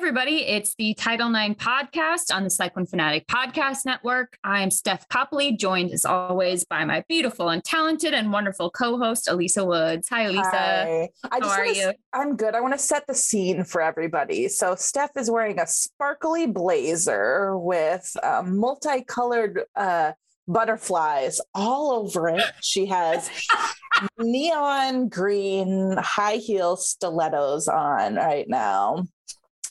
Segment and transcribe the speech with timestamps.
[0.00, 4.38] Everybody, it's the Title IX podcast on the Cyclone Fanatic Podcast Network.
[4.42, 8.96] I am Steph Copley, joined as always by my beautiful and talented and wonderful co
[8.96, 10.08] host, Alisa Woods.
[10.08, 10.50] Hi, Alisa.
[10.50, 11.08] Hi.
[11.24, 11.92] I How just are wanna, you?
[12.14, 12.54] I'm good.
[12.54, 14.48] I want to set the scene for everybody.
[14.48, 20.12] So Steph is wearing a sparkly blazer with uh, multicolored uh,
[20.48, 22.44] butterflies all over it.
[22.62, 23.28] She has
[24.18, 29.04] neon green high heel stilettos on right now.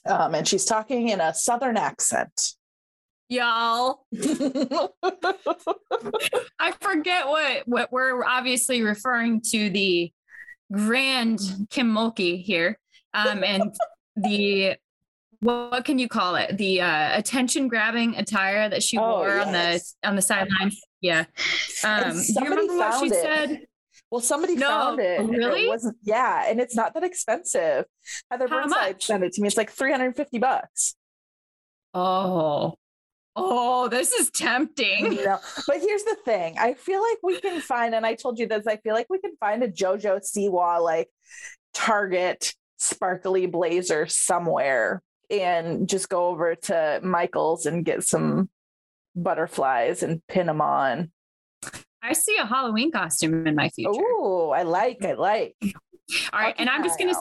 [0.05, 2.53] Um, and she's talking in a southern accent.
[3.28, 4.06] Y'all,
[6.59, 10.12] I forget what, what we're obviously referring to the
[10.72, 12.79] grand Kim Mulkey here.
[13.13, 13.75] Um, and
[14.16, 14.75] the
[15.41, 16.57] what, what can you call it?
[16.57, 20.81] The uh, attention grabbing attire that she Oh, wore on the on the sidelines.
[21.01, 21.25] Yeah.
[21.84, 23.13] Um, do you remember what she it.
[23.13, 23.62] said?
[24.12, 25.22] Well, somebody No, found it.
[25.22, 25.66] really?
[25.66, 25.97] It wasn't.
[26.03, 27.86] Yeah, and it's not that expensive.
[28.31, 29.06] Heather How Burnside much?
[29.06, 29.47] sent it to me.
[29.47, 30.96] It's like three hundred and fifty bucks.
[31.94, 32.75] Oh,
[33.36, 35.16] oh, this is tempting.
[35.16, 36.56] Know, but here's the thing.
[36.58, 38.66] I feel like we can find, and I told you this.
[38.68, 41.09] I feel like we can find a JoJo Siwa like
[41.74, 48.50] Target sparkly blazer somewhere, and just go over to Michael's and get some
[49.16, 51.12] butterflies and pin them on.
[52.02, 53.92] I see a Halloween costume in my future.
[53.94, 55.04] Oh, I like.
[55.04, 55.56] I like.
[56.34, 57.14] All right, and I'm just gonna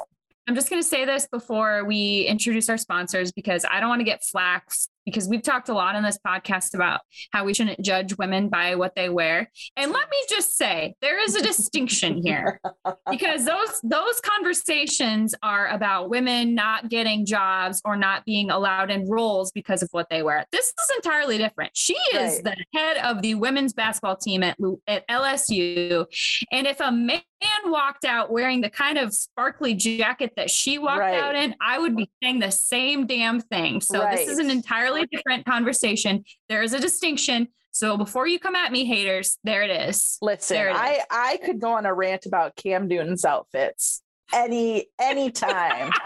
[0.49, 4.05] I'm just gonna say this before we introduce our sponsors because I don't want to
[4.05, 4.71] get flack
[5.09, 7.01] because we've talked a lot on this podcast about
[7.33, 9.51] how we shouldn't judge women by what they wear.
[9.77, 12.61] And let me just say there is a distinction here
[13.11, 19.09] because those those conversations are about women not getting jobs or not being allowed in
[19.09, 20.45] roles because of what they wear.
[20.53, 21.71] This is entirely different.
[21.75, 22.57] She is Right.
[22.73, 26.05] the head of the women's basketball team at at LSU,
[26.53, 27.23] and if a man
[27.67, 31.15] walked out wearing the kind of sparkly jacket that she walked Right.
[31.15, 33.81] out in, I would be saying the same damn thing.
[33.81, 36.25] So this is an entirely different conversation.
[36.49, 37.49] There is a distinction.
[37.71, 40.19] So before you come at me, haters, there it is.
[40.21, 40.79] Listen, There it is.
[40.81, 45.93] I I could go on a rant about Cam Newton's outfits any any time.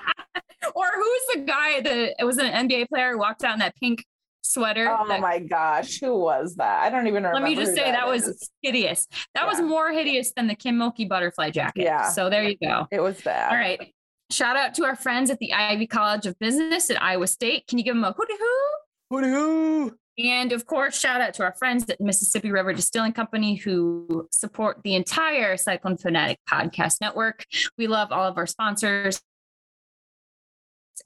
[0.77, 3.75] Or who's the guy that it was an NBA player who walked out in that
[3.75, 4.05] pink
[4.43, 4.89] sweater?
[4.89, 6.83] oh that- my gosh, who was that?
[6.85, 7.41] I don't even remember.
[7.41, 9.09] let me just say that, was hideous.
[9.35, 11.83] That was more hideous than the Kim Mulkey butterfly jacket.
[11.83, 12.11] Yeah.
[12.11, 12.87] So there you go.
[12.93, 13.51] it was bad.
[13.51, 13.93] All right.
[14.31, 17.67] Shout out to our friends at the Ivy College of Business at Iowa State.
[17.67, 18.69] Can you give them a hooty hoo?
[19.13, 19.95] Hoo-dee-hoo.
[20.19, 24.81] And of course, shout out to our friends at Mississippi River Distilling Company who support
[24.85, 27.45] the entire Cyclone Fanatic podcast network.
[27.77, 29.21] We love all of our sponsors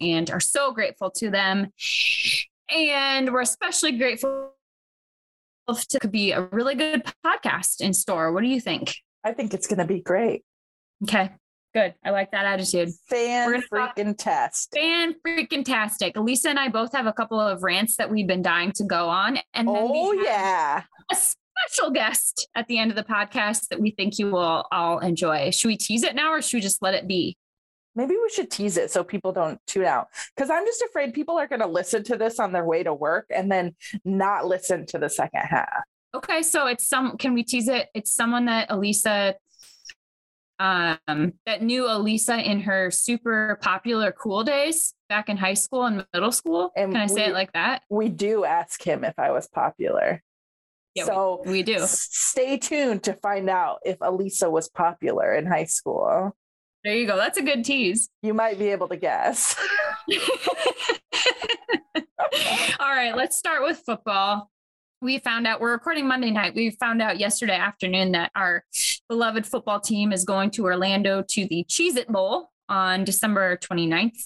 [0.00, 1.72] and are so grateful to them.
[2.70, 4.52] And we're especially grateful
[5.68, 8.30] to could be a really good podcast in store.
[8.30, 8.94] What do you think?
[9.24, 10.44] I think it's gonna be great.
[11.02, 11.32] Okay,
[11.76, 11.94] good.
[12.02, 12.88] I like that attitude.
[13.08, 14.72] Fan freaking test.
[14.74, 16.14] Fan freaking tastic.
[16.14, 19.08] Alisa and I both have a couple of rants that we've been dying to go
[19.10, 19.38] on.
[19.52, 20.82] And then Oh yeah.
[21.10, 25.00] a special guest at the end of the podcast that we think you will all
[25.00, 25.50] enjoy.
[25.50, 27.36] Should we tease it now or should we just let it be?
[27.94, 30.08] Maybe we should tease it so people don't tune out.
[30.34, 33.26] Because I'm just afraid people are gonna listen to this on their way to work
[33.34, 35.82] and then not listen to the second half.
[36.14, 37.88] Okay, so it's some can we tease it?
[37.94, 39.34] It's someone that Alisa
[40.58, 46.06] um, that knew Alisa in her super popular cool days back in high school and
[46.14, 46.70] middle school.
[46.76, 47.82] And Can I say it like that?
[47.90, 50.22] We do ask him if I was popular.
[50.94, 51.74] Yeah, we- so we do.
[51.74, 56.34] s- stay tuned to find out if Alisa was popular in high school.
[56.84, 57.16] There you go.
[57.16, 58.08] That's a good tease.
[58.22, 59.56] You might be able to guess.
[62.78, 64.50] All right, let's start with football.
[65.02, 66.54] We found out we're recording Monday night.
[66.54, 68.64] We found out yesterday afternoon that our
[69.08, 74.16] beloved football team is going to Orlando to the Cheez It Bowl on December 29th.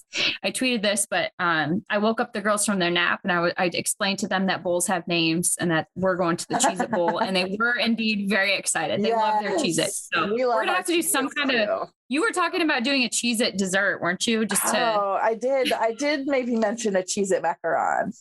[0.44, 3.64] I tweeted this, but um, I woke up the girls from their nap and I
[3.74, 6.90] explained to them that bowls have names and that we're going to the Cheez It
[6.92, 7.18] Bowl.
[7.18, 9.02] and they were indeed very excited.
[9.02, 9.76] They love their Cheez It.
[9.78, 10.08] Yes.
[10.14, 12.84] So We we're going to have to do some kind of, you were talking about
[12.84, 14.46] doing a Cheez It dessert, weren't you?
[14.46, 15.72] Just to Oh, I did.
[15.72, 18.16] I did maybe mention a Cheez It macaron.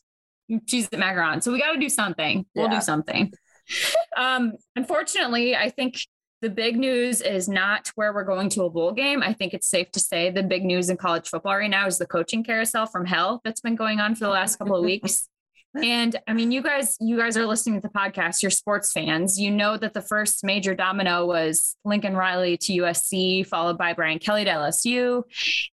[0.67, 1.41] Cheese it macaron.
[1.43, 2.45] So we got to do something.
[2.55, 2.75] We'll Yeah.
[2.79, 3.31] do something.
[4.17, 5.95] um, unfortunately, I think
[6.41, 9.21] the big news is not where we're going to a bowl game.
[9.21, 11.97] I think it's safe to say the big news in college football right now is
[11.97, 15.27] the coaching carousel from hell that's been going on for the last couple of weeks.
[15.75, 18.41] And I mean, you guys, you guys are listening to the podcast.
[18.41, 19.39] You're sports fans.
[19.39, 24.17] You know that the first major domino was Lincoln Riley to USC, followed by Brian
[24.17, 25.23] Kelly to LSU.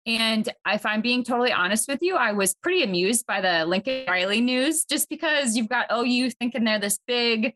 [0.04, 4.04] And if I'm being totally honest with you, I was pretty amused by the Lincoln
[4.06, 7.54] Riley news just because you've got OU thinking they're this big,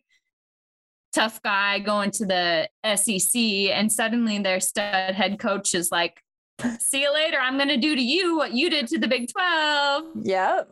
[1.13, 6.23] tough guy going to the SEC, and suddenly their stud head coach is like,
[6.79, 7.39] See you later.
[7.39, 10.05] I'm going to do to you what you did to the Big 12.
[10.23, 10.69] Yep.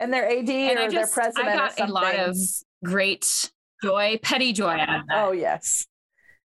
[0.00, 2.36] And their AD And or I their just, president I got a lot of
[2.84, 3.50] great
[3.82, 5.24] joy, petty joy out of that.
[5.26, 5.86] Oh yes.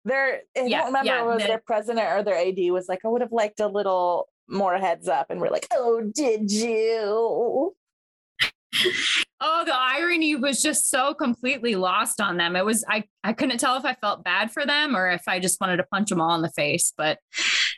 [0.05, 2.99] Their I Yeah, don't remember yeah, was the- their president or their AD was like,
[3.05, 7.75] I would have liked a little more heads up, and we're like, oh, did you?
[9.39, 12.55] Oh, the irony was just so completely lost on them.
[12.55, 15.39] It was I I couldn't tell if I felt bad for them or if I
[15.39, 16.91] just wanted to punch them all in the face.
[16.97, 17.19] But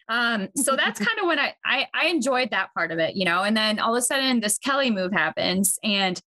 [0.10, 3.26] um, so that's kind of when I, I I enjoyed that part of it, you
[3.26, 3.44] know.
[3.44, 6.20] And then all of a sudden, this Kelly move happens, and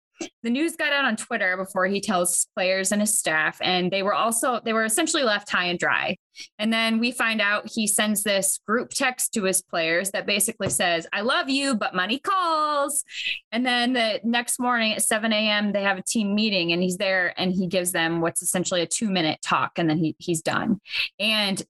[0.43, 4.03] the news got out on Twitter before he tells players and his staff, and they
[4.03, 6.17] were also they were essentially left high and dry.
[6.59, 10.69] And then we find out he sends this group text to his players that basically
[10.69, 13.03] says, "I love you, but money calls."
[13.51, 16.99] And then the next morning at 7 a.m., they have a team meeting and he's
[16.99, 20.43] there and he gives them what's essentially a two minute talk and then he, he's
[20.43, 20.81] done.
[21.19, 21.63] And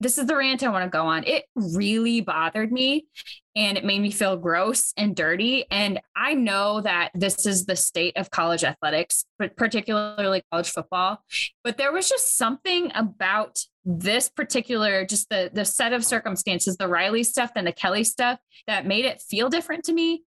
[0.00, 1.24] this is the rant I want to go on.
[1.24, 3.06] It really bothered me
[3.54, 5.64] and it made me feel gross and dirty.
[5.70, 11.22] And I know that this is the state of college athletics, but particularly college football.
[11.64, 16.88] But there was just something about this particular, just the the set of circumstances, the
[16.88, 20.24] Riley stuff and the Kelly stuff that made it feel different to me.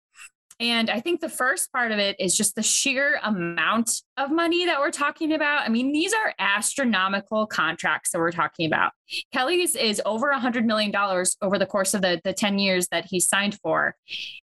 [0.60, 4.66] And I think the first part of it is just the sheer amount of money
[4.66, 5.62] that we're talking about.
[5.62, 8.92] I mean, these are astronomical contracts that we're talking about.
[9.32, 10.94] Kelly's is over a $100 million
[11.42, 13.96] over the course of the, the 10 years that he signed for.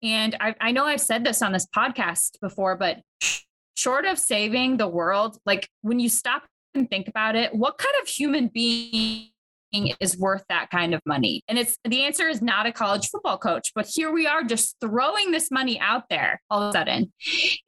[0.02, 3.00] And I, I know I've said this on this podcast before, but
[3.74, 6.44] short of saving the world, like when you stop
[6.74, 9.31] and think about it, what kind of human being
[9.72, 11.42] is worth that kind of money?
[11.48, 14.76] And it's the answer is not a college football coach, but here we are just
[14.80, 17.12] throwing this money out there all of a sudden.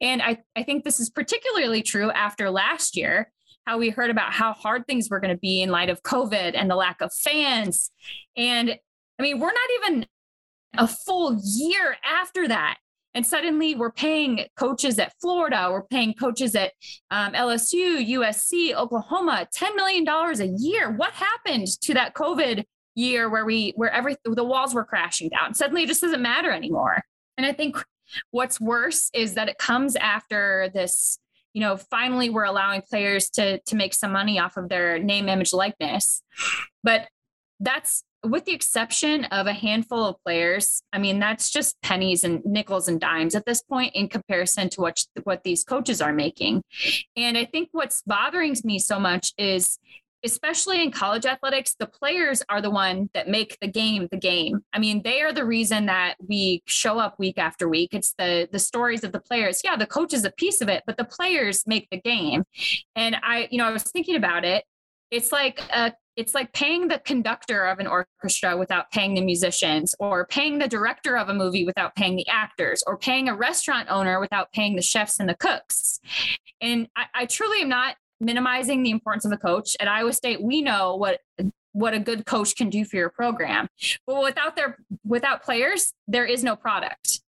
[0.01, 3.31] And I, I think this is particularly true after last year,
[3.65, 6.53] how we heard about how hard things were going to be in light of COVID
[6.55, 7.91] and the lack of fans.
[8.37, 8.77] And
[9.17, 10.05] I mean, we're not even
[10.77, 12.77] a full year after that.
[13.15, 16.73] And suddenly we're paying coaches at Florida, we're paying coaches at
[17.09, 20.91] um, LSU, USC, Oklahoma, $10 million a year.
[20.91, 25.53] What happened to that COVID year where we, where every, the walls were crashing down?
[25.53, 27.01] Suddenly it just doesn't matter anymore.
[27.37, 27.77] And I think
[28.31, 31.17] what's worse is that it comes after this,
[31.53, 35.29] you know, finally we're allowing players to, to make some money off of their name,
[35.29, 36.21] image, likeness.
[36.83, 37.07] But
[37.61, 42.43] that's with the exception of a handful of players, I mean, that's just pennies and
[42.45, 46.63] nickels and dimes at this point in comparison to what, what these coaches are making.
[47.15, 49.77] And I think what's bothering me so much is,
[50.23, 54.61] especially in college athletics, the players are the one that make the game the game.
[54.73, 57.93] I mean, they are the reason that we show up week after week.
[57.93, 59.61] It's the the stories of the players.
[59.63, 62.43] Yeah, the coach is a piece of it, but the players make the game.
[62.95, 64.65] And I, you know, I was thinking about it.
[65.15, 69.93] It's like a it's like paying the conductor of an orchestra without paying the musicians,
[69.99, 73.89] or paying the director of a movie without paying the actors, or paying a restaurant
[73.89, 75.99] owner without paying the chefs and the cooks.
[76.61, 79.75] And I, I truly am not minimizing the importance of a coach.
[79.79, 81.19] At Iowa State, we know what
[81.73, 83.67] what a good coach can do for your program.
[84.07, 87.21] But without their without players, there is no product.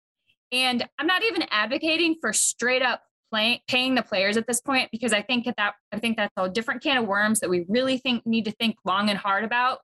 [0.52, 4.90] And I'm not even advocating for straight up playing, paying the players at this point
[4.90, 7.64] because I think at that I think that's a different can of worms that we
[7.68, 9.78] really think need to think long and hard about.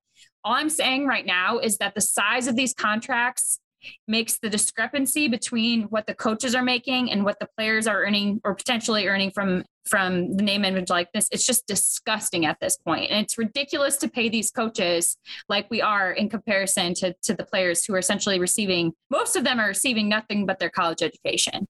[0.44, 3.60] All I'm saying right now is that the size of these contracts
[4.06, 8.40] makes the discrepancy between what the coaches are making and what the players are earning
[8.44, 13.10] or potentially earning from from the name image likeness it's just disgusting at this point
[13.10, 15.16] and it's ridiculous to pay these coaches
[15.48, 19.42] like we are in comparison to to the players who are essentially receiving most of
[19.42, 21.66] them are receiving nothing but their college education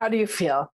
[0.00, 0.72] how do you feel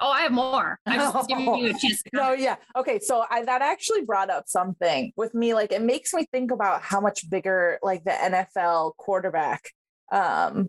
[0.00, 0.78] Oh, I have more.
[0.86, 2.02] I'm just giving you a chance.
[2.12, 2.56] no, yeah.
[2.76, 2.98] Okay.
[3.00, 5.54] So I, that actually brought up something with me.
[5.54, 9.70] Like it makes me think about how much bigger like the NFL quarterback
[10.12, 10.68] um,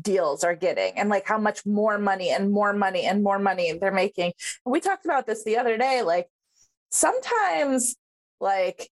[0.00, 3.72] deals are getting and like how much more money and more money and more money
[3.72, 4.32] they're making.
[4.64, 6.02] We talked about this the other day.
[6.02, 6.28] Like
[6.90, 7.96] sometimes
[8.40, 8.88] like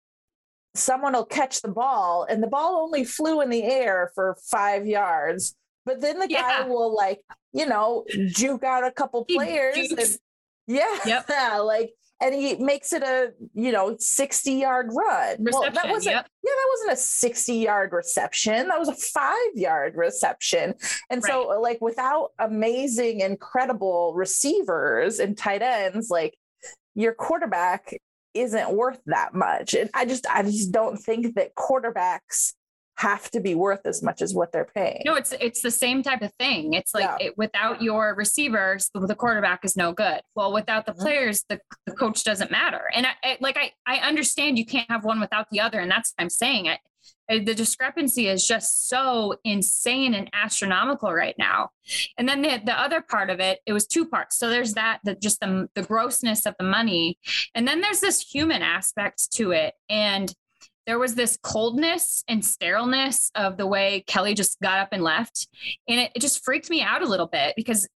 [0.75, 4.87] someone will catch the ball and the ball only flew in the air for five
[4.87, 7.21] yards but then the guy will like,
[7.53, 9.77] you know, juke out a couple players.
[9.77, 10.19] And,
[10.67, 10.99] yeah.
[11.05, 11.25] Yep.
[11.29, 11.59] Yeah.
[11.71, 11.91] Like,
[12.23, 15.43] and he makes it a, you know, 60 yard run.
[15.43, 16.27] Reception, well, that wasn't, yep.
[16.45, 18.69] yeah, that wasn't a 60 yard reception.
[18.69, 20.75] That was a five yard reception.
[21.09, 21.31] And right.
[21.31, 26.37] so, like, without amazing, incredible receivers and tight ends, like,
[26.95, 27.97] your quarterback
[28.35, 29.75] isn't worth that much.
[29.75, 32.53] And I just, I just don't think that quarterbacks
[33.01, 35.01] have to be worth as much as what they're paying.
[35.07, 36.75] No, it's it's the same type of thing.
[36.75, 37.29] It's like yeah.
[37.29, 40.21] it, without your receivers, the, quarterback is no good.
[40.35, 41.01] Well, without the mm-hmm.
[41.01, 42.83] players, the, the coach doesn't matter.
[42.95, 45.91] And I, I, like I I understand you can't have one without the other, and
[45.91, 46.69] that's what I'm saying.
[46.69, 46.79] I,
[47.31, 51.71] the discrepancy is just so insane and astronomical right now.
[52.19, 54.37] And then the, the other part of it, it was two parts.
[54.37, 57.19] So there's that, the just the, the grossness of the money.
[57.55, 59.75] And then there's this human aspect to it.
[59.89, 60.35] And
[60.91, 65.47] there was this coldness and sterileness of the way Kelly just got up and left.
[65.87, 67.89] And it, it just freaked me out a little bit because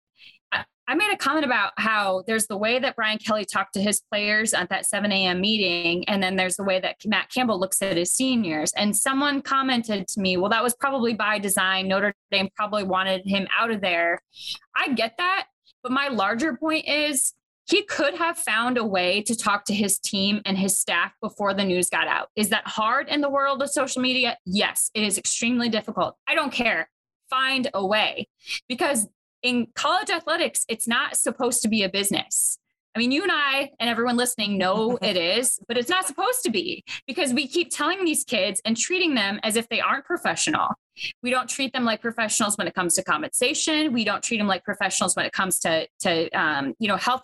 [0.52, 3.80] I, I made a comment about how there's the way that Brian Kelly talked to
[3.80, 5.40] his players at that 7 a.m.
[5.40, 8.74] meeting, and then there's the way that Matt Campbell looks at his seniors.
[8.76, 11.88] And someone commented to me, well, that was probably by design.
[11.88, 14.20] Notre Dame probably wanted him out of there.
[14.76, 15.46] I get that.
[15.82, 17.32] But my larger point is
[17.72, 21.54] he could have found a way to talk to his team and his staff before
[21.54, 22.28] the news got out.
[22.36, 24.36] Is that hard in the world of social media?
[24.44, 26.16] Yes, it is extremely difficult.
[26.28, 26.90] I don't care.
[27.30, 28.28] Find a way
[28.68, 29.08] because
[29.42, 32.58] in college athletics, it's not supposed to be a business.
[32.94, 36.42] I mean, you and I and everyone listening know it is, but it's not supposed
[36.42, 40.04] to be because we keep telling these kids and treating them as if they aren't
[40.04, 40.68] professional.
[41.22, 43.94] We don't treat them like professionals when it comes to compensation.
[43.94, 47.22] We don't treat them like professionals when it comes to to um, you know health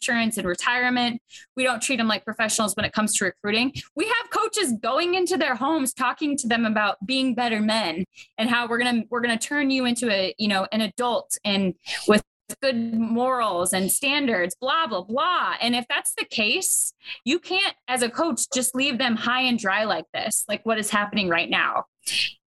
[0.00, 1.20] insurance and retirement.
[1.56, 3.72] We don't treat them like professionals when it comes to recruiting.
[3.94, 8.04] We have coaches going into their homes talking to them about being better men
[8.36, 10.80] and how we're going to we're going to turn you into a, you know, an
[10.80, 11.74] adult and
[12.06, 12.22] with
[12.62, 15.54] good morals and standards, blah, blah, blah.
[15.60, 19.58] And if that's the case, you can't, as a coach, just leave them high and
[19.58, 21.84] dry like this, like what is happening right now.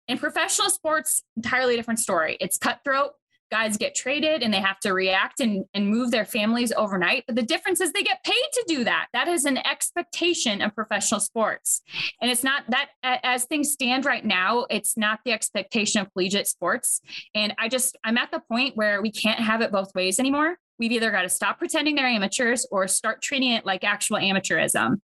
[0.07, 2.35] In professional sports, entirely different story.
[2.39, 3.11] It's cutthroat
[3.51, 7.25] guys get traded and they have to react and, and move their families overnight.
[7.27, 9.07] But the difference is they get paid to do that.
[9.13, 11.81] That is an expectation of professional sports.
[12.21, 16.47] And it's not that, as things stand right now, it's not the expectation of collegiate
[16.47, 17.01] sports.
[17.35, 20.55] And I just, I'm at the point where we can't have it both ways anymore.
[20.79, 25.01] We've either got to stop pretending they're amateurs or start treating it like actual amateurism.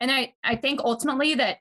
[0.00, 1.58] And I, I think ultimately that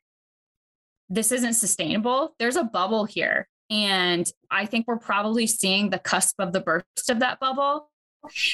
[1.10, 2.36] this isn't sustainable.
[2.40, 7.10] There's a bubble here and I think we're probably seeing the cusp of the burst
[7.10, 7.90] of that bubble.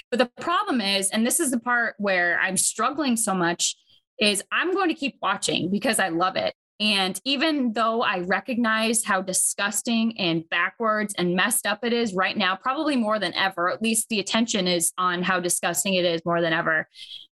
[0.10, 3.76] But the problem is, and this is the part where I'm struggling so much,
[4.20, 6.54] is I'm going to keep watching because I love it.
[6.80, 12.36] And even though I recognize how disgusting and backwards and messed up it is right
[12.36, 16.22] now, probably more than ever, at least the attention is on how disgusting it is
[16.26, 16.88] more than ever.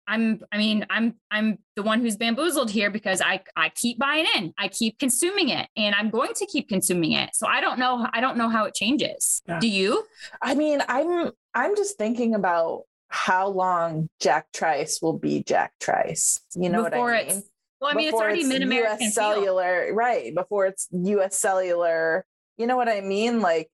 [0.07, 4.27] I'm I mean I'm I'm the one who's bamboozled here because I I keep buying
[4.37, 4.53] in.
[4.59, 7.31] I keep consuming it and I'm going to keep consuming it.
[7.35, 9.43] So I don't know I don't know how it changes.
[9.49, 9.61] Yeah.
[9.61, 10.05] Do you?
[10.43, 16.41] I mean, I'm I'm just thinking about how long Jack Trice will be Jack Trice.
[16.55, 17.43] You know before what I mean?
[17.81, 19.97] well, I mean before it's already mid American US cellular, field.
[19.97, 20.35] right?
[20.35, 22.25] Before it's US cellular.
[22.59, 23.41] You know what I mean?
[23.41, 23.69] Like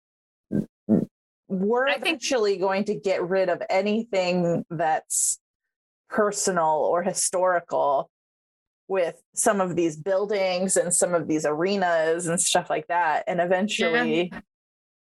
[1.49, 5.39] we're I eventually think- going to get rid of anything that's
[6.11, 8.11] personal or historical
[8.89, 13.23] with some of these buildings and some of these arenas and stuff like that.
[13.29, 14.41] And eventually yeah.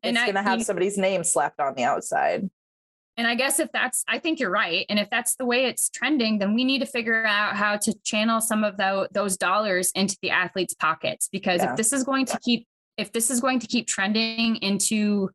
[0.01, 2.49] and it's going to have somebody's name slapped on the outside.
[3.15, 4.85] And I guess if that's, I think you're right.
[4.89, 7.93] And if that's the way it's trending, then we need to figure out how to
[8.03, 11.29] channel some of the, those dollars into the athletes' pockets.
[11.31, 11.71] Because yeah.
[11.71, 12.65] if this is going to keep,
[12.97, 15.29] if this is going to keep trending into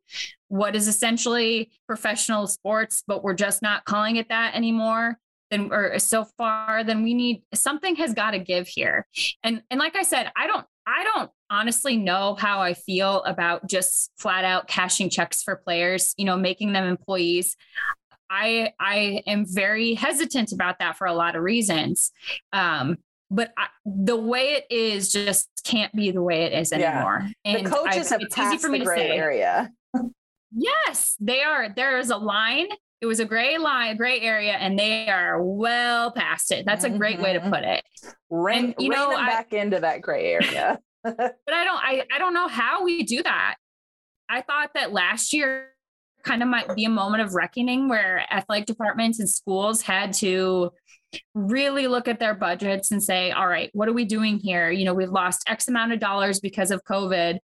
[0.48, 5.18] what is essentially professional sports, but we're just not calling it that anymore,
[5.50, 9.06] then or so far, then we need something has got to give here.
[9.42, 13.68] And and like I said, I don't I don't honestly know how I feel about
[13.68, 17.56] just flat out cashing checks for players, you know, making them employees.
[18.30, 22.10] I I am very hesitant about that for a lot of reasons.
[22.52, 22.98] Um,
[23.30, 27.28] but I, the way it is just can't be the way it is anymore.
[27.44, 27.52] Yeah.
[27.56, 29.10] And the coaches I, have it's easy for me to say.
[29.10, 29.70] area.
[30.56, 31.68] yes, they are.
[31.68, 32.68] There is a line.
[33.00, 36.66] It was a gray line, a gray area, and they are well past it.
[36.66, 37.24] That's a great mm-hmm.
[37.24, 37.50] way to mm-hmm.
[37.50, 37.84] put it.
[38.28, 40.78] Rain, and, you know, I, back into that gray area.
[41.04, 41.78] but I don't.
[41.78, 43.56] I I don't know how we do that.
[44.28, 45.68] I thought that last year
[46.24, 50.70] kind of might be a moment of reckoning where athletic departments and schools had to
[51.34, 54.70] really look at their budgets and say, all right, what are we doing here?
[54.70, 57.38] You know, we've lost X amount of dollars because of COVID.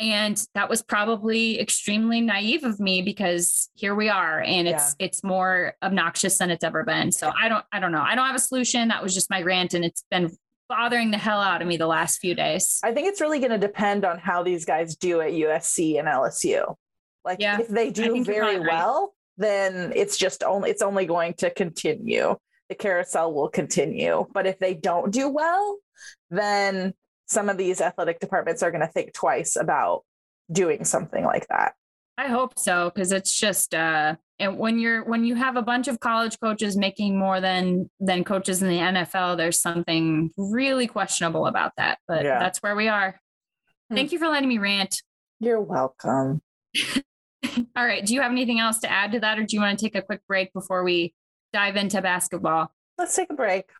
[0.00, 5.06] And that was probably extremely naive of me because here we are and it's yeah.
[5.06, 7.10] it's more obnoxious than it's ever been.
[7.10, 8.02] So I don't I don't know.
[8.02, 8.88] I don't have a solution.
[8.88, 10.30] That was just my rant and it's been
[10.68, 12.78] bothering the hell out of me the last few days.
[12.84, 16.06] I think it's really going to depend on how these guys do at USC and
[16.06, 16.74] LSU.
[17.24, 21.50] Like yeah, if they do very well, then it's just only it's only going to
[21.50, 22.36] continue
[22.68, 24.26] the carousel will continue.
[24.32, 25.78] But if they don't do well,
[26.30, 26.94] then
[27.28, 30.04] some of these athletic departments are going to think twice about
[30.50, 31.74] doing something like that.
[32.16, 35.86] I hope so because it's just uh and when you're when you have a bunch
[35.86, 41.46] of college coaches making more than than coaches in the NFL there's something really questionable
[41.46, 42.40] about that but yeah.
[42.40, 43.20] that's where we are.
[43.88, 43.94] Hmm.
[43.94, 45.00] Thank you for letting me rant.
[45.38, 46.42] You're welcome.
[47.76, 49.78] All right, do you have anything else to add to that or do you want
[49.78, 51.14] to take a quick break before we
[51.52, 52.72] dive into basketball.
[52.96, 53.70] Let's take a break.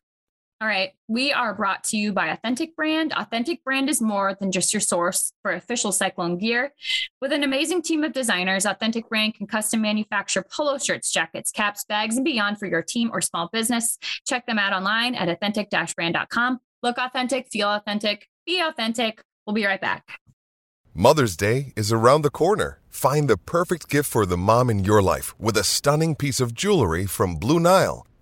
[0.60, 0.90] All right.
[1.06, 3.12] We are brought to you by Authentic Brand.
[3.12, 6.74] Authentic Brand is more than just your source for official Cyclone gear.
[7.20, 11.84] With an amazing team of designers, Authentic Brand can custom manufacture polo shirts, jackets, caps,
[11.84, 13.98] bags, and beyond for your team or small business.
[14.26, 16.58] Check them out online at authentic brand.com.
[16.82, 19.22] Look authentic, feel authentic, be authentic.
[19.46, 20.18] We'll be right back.
[20.92, 22.80] Mother's Day is around the corner.
[22.88, 26.52] Find the perfect gift for the mom in your life with a stunning piece of
[26.52, 28.07] jewelry from Blue Nile.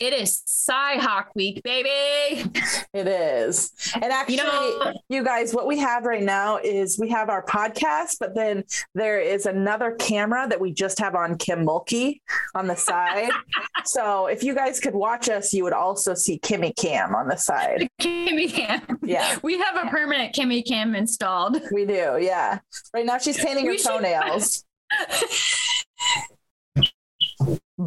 [0.00, 2.50] It is Cyhawk week, baby.
[2.94, 3.70] It is.
[3.94, 7.44] And actually, you, know, you, guys, what we have right now is we have our
[7.44, 12.22] podcast, but then there is another camera that we just have on Kim Mulkey
[12.54, 13.28] on the side.
[13.84, 17.36] so if you guys could watch us, you would also see Kimmy Cam on the
[17.36, 17.90] side.
[18.00, 18.80] Kimmy Cam.
[19.02, 19.38] Yeah.
[19.42, 21.60] We have a permanent Kimmy Cam installed.
[21.72, 22.16] We do.
[22.18, 22.60] Yeah.
[22.94, 24.64] Right now she's painting her toenails.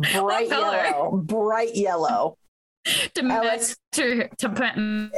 [0.02, 2.38] bright yellow, bright yellow.
[3.16, 5.10] to match to, to mm,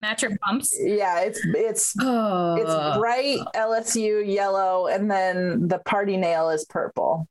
[0.00, 0.76] match your bumps.
[0.80, 2.54] Yeah, it's it's oh.
[2.56, 7.26] it's bright LSU yellow, and then the party nail is purple.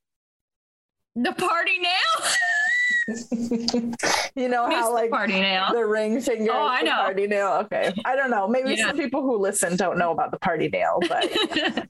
[1.16, 2.32] The party nail.
[4.36, 6.92] you know how like party nail the ring finger oh i know.
[6.92, 7.94] party nail okay.
[8.06, 8.48] I don't know.
[8.48, 8.88] Maybe yeah.
[8.88, 11.30] some people who listen don't know about the party nail but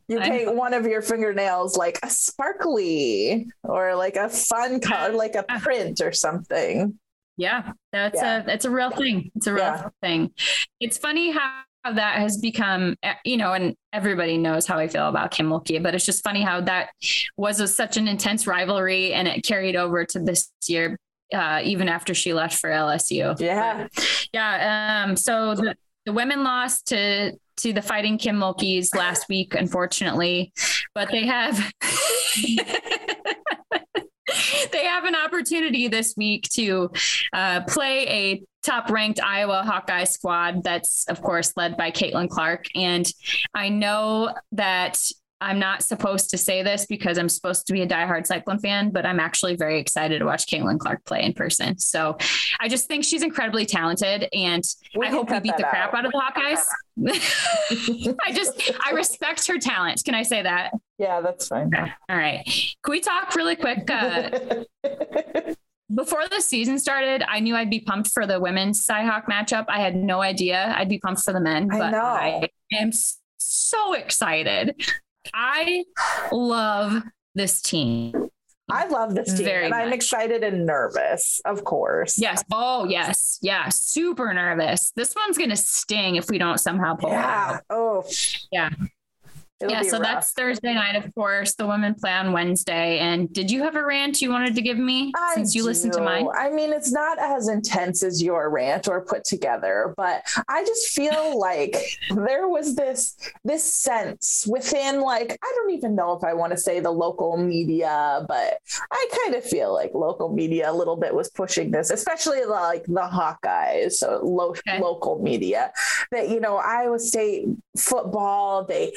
[0.08, 5.36] you paint one of your fingernails like a sparkly or like a fun color like
[5.36, 6.98] a print or something.
[7.38, 7.74] Yeah.
[7.92, 8.44] That's yeah.
[8.46, 9.32] a it's a real thing.
[9.36, 9.90] It's a real yeah.
[10.02, 10.32] thing.
[10.80, 15.08] It's funny how that has become, eh, you know, and everybody knows how I feel
[15.08, 16.90] about Kim Mulkey, but it's just funny how that
[17.38, 21.00] was a, such an intense rivalry and it carried over to this year,
[21.34, 23.40] uh, even after she left for LSU.
[23.40, 23.88] Yeah.
[23.94, 25.04] But, yeah.
[25.06, 30.52] Um, so the, the women lost to, to the fighting Kim Mulkeys last week, unfortunately,
[30.94, 31.72] but they have
[34.72, 36.90] they have an opportunity this week to
[37.34, 42.66] uh, play a top ranked Iowa Hawkeye squad that's, of course, led by Caitlin Clark.
[42.76, 43.06] And
[43.54, 45.00] I know that
[45.42, 48.92] I'm not supposed to say this because I'm supposed to be a diehard Cyclone fan,
[48.92, 51.80] but I'm actually very excited to watch Caitlin Clark play in person.
[51.80, 52.18] So
[52.60, 54.64] I just think she's incredibly talented, and
[54.96, 58.18] we I hope we beat the crap out, out of the Hawkeyes.
[58.24, 60.04] I just I respect her talent.
[60.06, 60.72] Can I say that?
[61.00, 61.68] Yeah, that's fine.
[61.74, 61.92] Okay.
[62.10, 62.44] All right.
[62.46, 63.90] Can we talk really quick?
[63.90, 64.64] Uh,
[65.96, 69.66] before the season started, I knew I'd be pumped for the women's Cyhawk matchup.
[69.68, 72.92] I had no idea I'd be pumped for the men, but I, I am
[73.38, 74.76] so excited.
[75.34, 75.84] I
[76.32, 77.04] love
[77.36, 78.14] this team.
[78.70, 82.18] I love this team, Very and I'm excited and nervous, of course.
[82.18, 82.42] Yes.
[82.54, 83.38] Oh, yes.
[83.42, 83.68] Yeah.
[83.70, 84.94] Super nervous.
[84.96, 87.52] This one's gonna sting if we don't somehow pull it Yeah.
[87.56, 87.62] out.
[87.70, 88.06] Oh.
[88.52, 88.70] Yeah.
[89.62, 89.82] It'll yeah.
[89.84, 90.02] So rough.
[90.02, 91.56] that's Thursday night, of course.
[91.56, 93.00] The women play on Wednesday.
[93.00, 95.94] And did you have a rant you wanted to give me I since you listened
[95.94, 96.28] to mine?
[96.38, 100.88] I mean, it's not as intense as your rant or put together, but I just
[100.90, 101.76] feel like
[102.16, 106.58] there was this this sense within like I don't even know if I want to
[106.58, 108.58] say the local media, but
[108.92, 112.84] I kind of feel like local media a little bit was pushing this, especially like
[112.86, 114.80] the Hawkeyes, so lo- Okay.
[114.82, 115.72] local media.
[116.12, 117.46] That you know, Iowa State
[117.78, 118.92] football they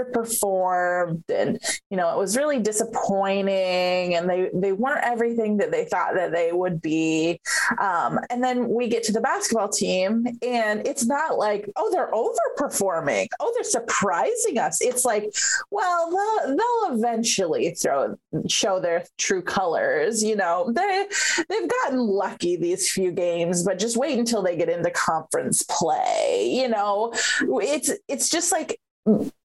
[0.00, 1.58] underperformed, and
[1.90, 6.32] you know it was really disappointing, and they they weren't everything that they thought that
[6.32, 7.40] they would be.
[7.78, 12.10] Um, and then we get to the basketball team, and it's not like oh they're
[12.10, 14.80] overperforming, oh they're surprising us.
[14.80, 15.32] It's like
[15.70, 18.16] well they'll, they'll eventually throw
[18.48, 20.22] show their true colors.
[20.22, 21.06] You know they
[21.48, 26.48] they've gotten lucky these few games, but just wait until they get into conference play.
[26.50, 28.78] You know it's it's just like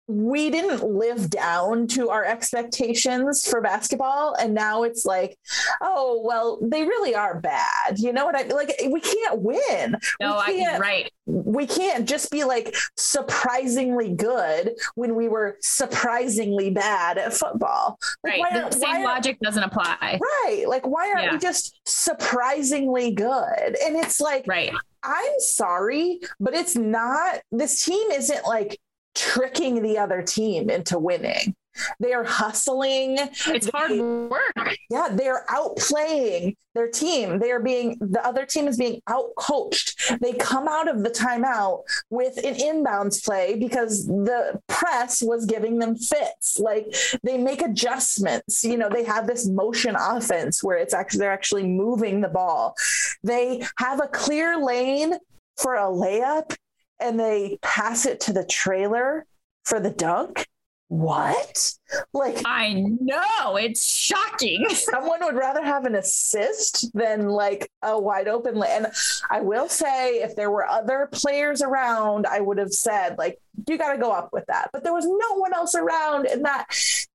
[0.10, 5.38] we didn't live down to our expectations for basketball and now it's like
[5.82, 10.36] oh well they really are bad you know what i like we can't win No,
[10.48, 11.12] we I can't, right.
[11.26, 18.34] we can't just be like surprisingly good when we were surprisingly bad at football like,
[18.34, 18.40] Right.
[18.40, 20.20] why The same logic doesn't apply.
[20.22, 24.72] right like why aren't we just surprisingly good and it's like Right.
[25.04, 28.78] I'm sorry, but it's not, this team isn't like
[29.18, 31.56] tricking the other team into winning.
[32.00, 33.18] They are hustling.
[33.48, 34.78] It's hard work.
[34.90, 37.40] Yeah, they're outplaying their team.
[37.40, 40.20] They are being, the other team is being outcoached.
[40.20, 45.80] They come out of the timeout with an inbounds play because the press was giving
[45.80, 46.60] them fits.
[46.60, 48.64] Like they make adjustments.
[48.64, 52.76] You know, they have this motion offense where it's actually, they're actually moving the ball.
[53.24, 55.14] They have a clear lane
[55.58, 56.56] for a layup
[57.00, 59.26] and they pass it to the trailer
[59.64, 60.48] for the dunk.
[60.90, 61.74] What?
[62.14, 63.58] Like I know.
[63.58, 64.66] It's shocking.
[64.70, 68.88] someone would rather have an assist than like a wide open and
[69.30, 73.78] i will say if there were other players around i would have said like you
[73.78, 76.66] got to go up with that but there was no one else around and that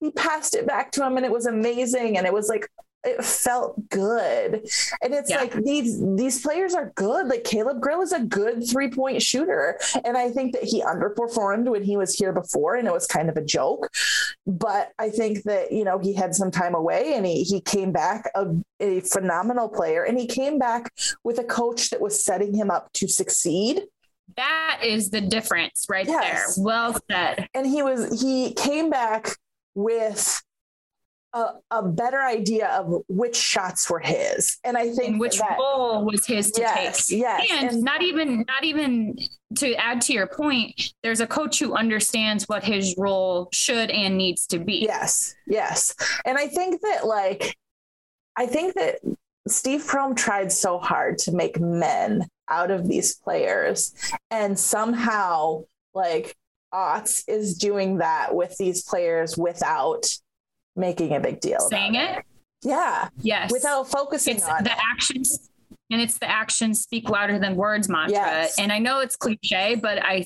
[0.01, 2.69] he passed it back to him and it was amazing and it was like
[3.05, 4.55] it felt good
[5.03, 5.39] and it's Yeah.
[5.39, 9.79] like these these players are good like caleb grill is a good three point shooter
[10.05, 13.29] and i think that he underperformed when he was here before and it was kind
[13.29, 13.89] of a joke
[14.47, 17.93] but I think that you know he had some time away and he he came
[17.93, 18.47] back a,
[18.81, 20.93] a phenomenal player and he came back
[21.25, 23.83] with a coach that was setting him up to succeed
[24.37, 26.57] That is the difference right Yes.
[26.57, 26.65] there.
[26.65, 27.49] Well said.
[27.55, 29.31] and he was he came back
[29.75, 30.43] with
[31.35, 35.57] a, a better idea of which shots were his and I think And which that
[35.59, 37.21] role was his to yes take?
[37.21, 39.17] yes and, and- not even not even
[39.57, 44.17] to add to your point there's a coach who understands what his role should and
[44.19, 45.95] needs to be Yes, yes.
[46.25, 47.57] And I think that like
[48.37, 48.97] I think that
[49.49, 53.93] Steve Prohm tried so hard to make men out of these players
[54.31, 55.65] and somehow
[55.95, 56.37] like
[56.73, 60.07] Otz is doing that with these players without
[60.77, 62.25] making a big deal saying it
[62.63, 64.79] Yeah, yes without focusing it's on the it.
[64.93, 65.51] actions
[65.91, 68.59] and it's the actions speak louder than words mantra Yes.
[68.59, 70.25] and i know it's cliche but i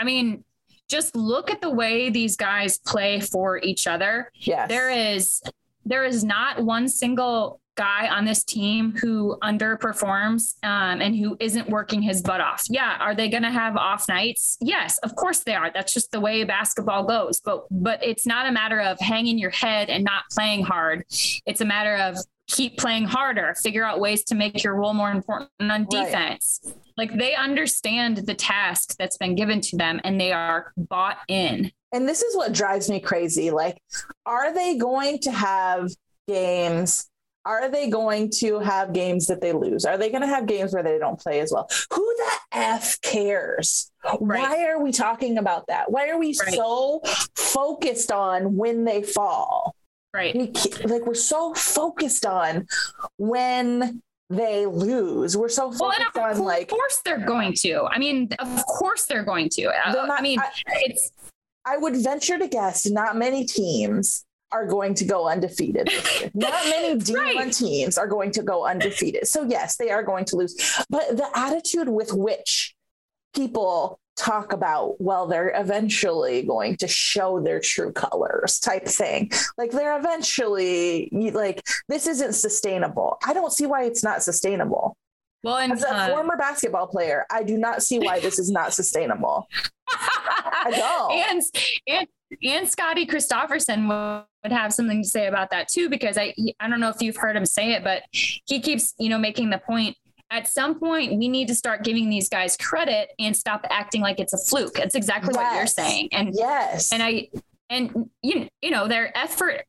[0.00, 0.44] i mean
[0.90, 4.68] just look at the way these guys play for each other Yes.
[4.68, 5.40] there is
[5.84, 11.68] there is not one single guy on this team who underperforms um, and who isn't
[11.68, 12.64] working his butt off.
[12.68, 14.56] Yeah, are they going to have off nights?
[14.60, 15.70] Yes, of course they are.
[15.72, 17.40] That's just the way basketball goes.
[17.40, 21.04] But but it's not a matter of hanging your head and not playing hard.
[21.46, 22.16] It's a matter of
[22.46, 25.90] keep playing harder, figure out ways to make your role more important on Right.
[25.90, 26.60] defense.
[26.96, 31.72] Like they understand the task that's been given to them and they are bought in.
[31.92, 33.50] And this is what drives me crazy.
[33.50, 33.78] Like,
[34.26, 35.90] are they going to have
[36.28, 37.08] games?
[37.46, 39.84] Are they going to have games that they lose?
[39.84, 41.68] Are they going to have games where they don't play as well?
[41.92, 43.90] Who the F cares?
[44.20, 44.40] Right.
[44.40, 45.90] Why are we talking about that?
[45.90, 46.54] Why are we Right.
[46.54, 47.00] so
[47.36, 49.74] focused on when they fall?
[50.14, 50.32] Right.
[50.34, 50.52] We
[50.84, 52.66] like we're so focused on
[53.16, 54.00] when
[54.30, 55.36] they lose.
[55.36, 57.82] We're so Well, focused of on like Of course they're going to.
[57.90, 59.64] I mean, of course they're going to.
[59.66, 61.10] Uh, They're not- I mean, I- it's
[61.66, 65.88] I would venture to guess not many teams are going to go undefeated.
[66.34, 67.52] not many D1 Right.
[67.52, 69.26] teams are going to go undefeated.
[69.26, 70.54] So yes, they are going to lose.
[70.88, 72.74] But the attitude with which
[73.34, 79.30] people talk about well they're eventually going to show their true colors type thing.
[79.58, 83.18] Like they're eventually like this isn't sustainable.
[83.26, 84.96] I don't see why it's not sustainable.
[85.42, 88.50] Well and as a uh, former basketball player i do not see why this is
[88.50, 89.46] not sustainable.
[89.90, 91.04] I don't.
[91.30, 91.42] And
[91.86, 92.08] and
[92.42, 96.80] and Scotty Christopherson would have something to say about that too, because I I don't
[96.80, 99.96] know if you've heard him say it, but he keeps you know making the point.
[100.30, 104.18] At some point, we need to start giving these guys credit and stop acting like
[104.18, 104.74] it's a fluke.
[104.74, 105.36] That's exactly Yes.
[105.36, 106.08] what you're saying.
[106.12, 107.28] And yes and I
[107.70, 109.64] and you you know their effort,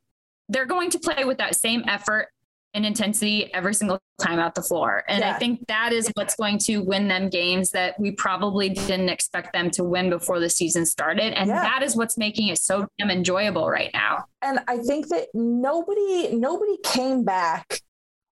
[0.50, 2.30] they're going to play with that same effort
[2.74, 5.04] and intensity every single time out the floor.
[5.08, 5.34] And Yeah.
[5.36, 9.54] I think that is what's going to win them games that we probably didn't expect
[9.54, 11.32] them to win before the season started.
[11.40, 11.62] And Yeah.
[11.62, 14.26] that is what's making it so damn enjoyable right now.
[14.42, 17.80] and I think that nobody nobody came back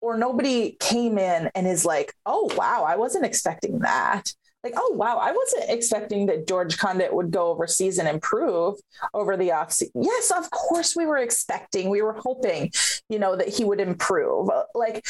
[0.07, 4.23] or nobody came in and is like, oh wow, I wasn't expecting that.
[4.63, 8.75] Like, oh wow, I wasn't expecting that George Conditt would go overseas and improve
[9.13, 9.91] over the offseason.
[9.95, 12.71] Yes, of course we were expecting, we were hoping,
[13.09, 14.47] you know, that he would improve.
[14.73, 15.05] Like,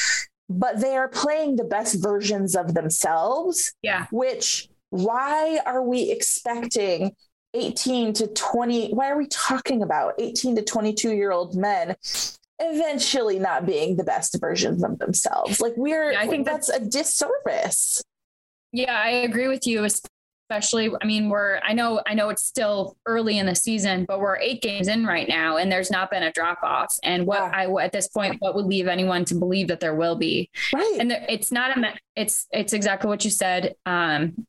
[0.50, 4.08] but they are playing the best versions of themselves Yeah.
[4.12, 7.12] which why are we expecting
[7.54, 11.96] 18 to 20 why are we talking about 18 to 22 year old men
[12.60, 16.80] eventually not being the best versions of themselves like we're Yeah, I think that's a
[16.80, 18.02] disservice
[18.72, 19.86] Yeah, I agree with you.
[20.50, 24.20] Especially, I mean, we're I know I know it's still early in the season, but
[24.20, 26.96] we're eight games in right now, and there's not been a drop off.
[27.04, 27.52] And what Yeah.
[27.54, 30.50] I at this point, what would leave anyone to believe that there will be?
[30.74, 33.76] right And it's not a it's it's exactly what you said.
[33.86, 34.48] Um,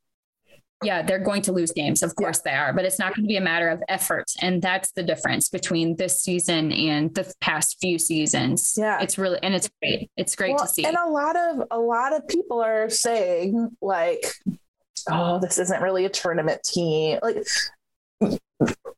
[0.83, 3.27] yeah, they're going to lose games, of course they are, but it's not going to
[3.27, 7.77] be a matter of effort, and that's the difference between this season and the past
[7.81, 8.75] few seasons.
[8.77, 9.01] Yeah.
[9.01, 10.09] it's really and it's great.
[10.15, 10.85] It's great Well, to see.
[10.85, 14.23] and a lot of a lot of people are saying like
[15.09, 17.37] oh this isn't really a tournament team like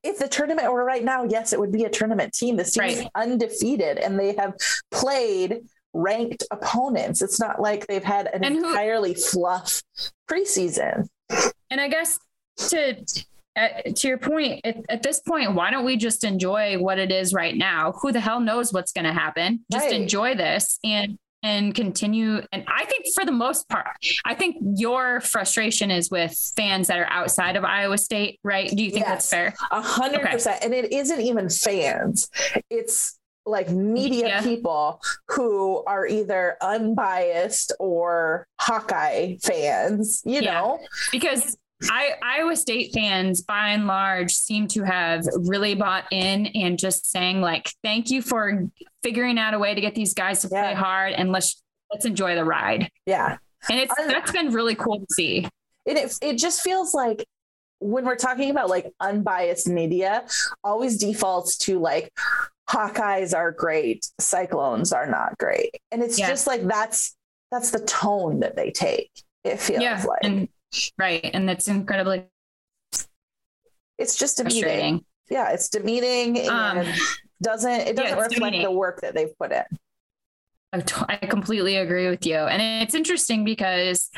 [0.04, 2.84] if the tournament were right now yes it would be a tournament team this team
[2.84, 4.54] is undefeated and they have
[4.90, 5.62] played
[5.94, 9.84] ranked opponents it's not like they've had an who- entirely fluff
[10.30, 11.08] preseason
[11.72, 12.20] And I guess
[12.70, 13.04] to
[13.58, 17.12] uh, to your point, at, at this point, why don't we just enjoy what it
[17.12, 17.92] is right now?
[18.02, 19.66] Who the hell knows what's going to happen?
[19.72, 19.94] Just Right.
[20.02, 22.40] enjoy this and and continue.
[22.52, 23.88] And I think for the most part,
[24.26, 28.70] I think your frustration is with fans that are outside of Iowa State, right?
[28.70, 29.56] Do you think that's fair?
[29.72, 30.64] A hundred percent.
[30.64, 32.30] And it isn't even fans.
[32.70, 34.42] It's like media Yeah.
[34.44, 40.54] people who are either unbiased or Hawkeye fans, you Yeah.
[40.62, 40.80] know?
[41.12, 41.58] because
[41.90, 47.10] I, Iowa State fans, by and large, seem to have really bought in and just
[47.10, 48.68] saying like, "Thank you for
[49.04, 50.76] figuring out a way to get these guys to play Yeah.
[50.76, 53.38] hard, and let's let's enjoy the ride." Yeah.
[53.70, 55.48] And it's I- that's been really cool to see.
[55.88, 57.26] And it, it just feels like
[57.80, 60.26] when we're talking about like unbiased media,
[60.64, 62.12] always defaults to like
[62.70, 65.72] Hawkeyes are great, Cyclones are not great.
[65.92, 66.30] And it's Yeah.
[66.30, 67.16] just like that's
[67.52, 69.12] that's the tone that they take.
[69.44, 70.48] It feels yeah, like and
[70.98, 72.26] right, and that's incredibly
[73.98, 75.06] it's just demeaning.
[75.30, 76.94] Yeah, it's demeaning and Um,
[77.42, 78.64] doesn't it doesn't it's reflect demeaning.
[78.64, 79.64] the work that they've put in.
[80.74, 82.36] I t- I completely agree with you.
[82.38, 84.10] And it's interesting because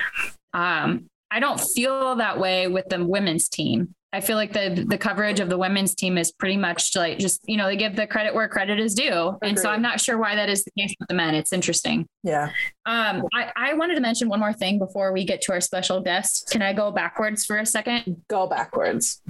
[0.53, 3.95] um, I don't feel that way with the women's team.
[4.13, 7.41] I feel like the the coverage of the women's team is pretty much like just,
[7.49, 9.35] you know, they give the credit where credit is due.
[9.41, 11.33] And so I'm not sure why that is the case with the men.
[11.33, 12.05] It's interesting.
[12.21, 12.51] Yeah.
[12.85, 16.01] Um, I, I wanted to mention one more thing before we get to our special
[16.01, 16.49] guest.
[16.51, 18.23] Can I go backwards for a second?
[18.27, 19.21] Go backwards.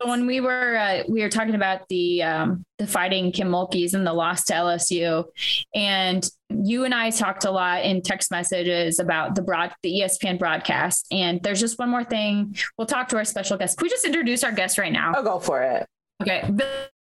[0.00, 3.94] So when we were uh, we were talking about the um, the fighting Kim Mulkeys
[3.94, 5.24] and the loss to LSU,
[5.74, 10.38] and you and I talked a lot in text messages about the broad the ESPN
[10.38, 11.06] broadcast.
[11.10, 12.56] And there's just one more thing.
[12.76, 13.78] We'll talk to our special guest.
[13.78, 15.12] Can we just introduce our guest right now?
[15.14, 15.86] I'll go for it.
[16.22, 16.48] Okay.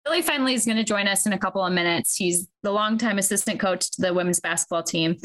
[0.05, 2.15] Billy Fennelly is going to join us in a couple of minutes.
[2.15, 5.17] He's the longtime assistant coach to the women's basketball team.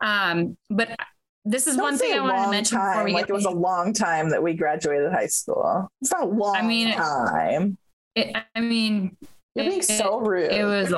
[0.00, 0.96] Um, but
[1.44, 3.34] this is Don't one thing I wanted to mention before time, we like get it
[3.34, 5.88] was a long time that we graduated high school.
[6.00, 7.76] It's not a long I mean, time.
[8.14, 9.16] it, I mean,
[9.54, 10.52] You're being it- so rude.
[10.52, 10.94] it was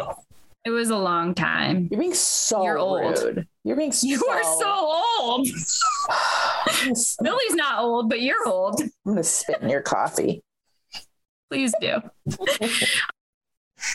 [0.66, 1.88] it was a long time.
[1.90, 3.18] You're being so You're old.
[3.22, 3.46] rude.
[3.64, 5.46] You're being so You are so old.
[6.10, 8.80] I'm gonna, s- Billy's not old, but you're old.
[8.80, 10.42] I'm gonna spit in your coffee.
[11.50, 11.98] Please do.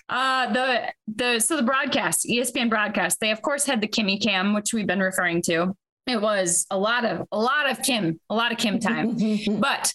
[0.07, 4.53] Uh the the so the broadcast, ESPN broadcast, they of course had the Kimmy Cam,
[4.53, 5.73] which we've been referring to.
[6.05, 9.17] It was a lot of a lot of Kim, a lot of Kim time.
[9.59, 9.93] but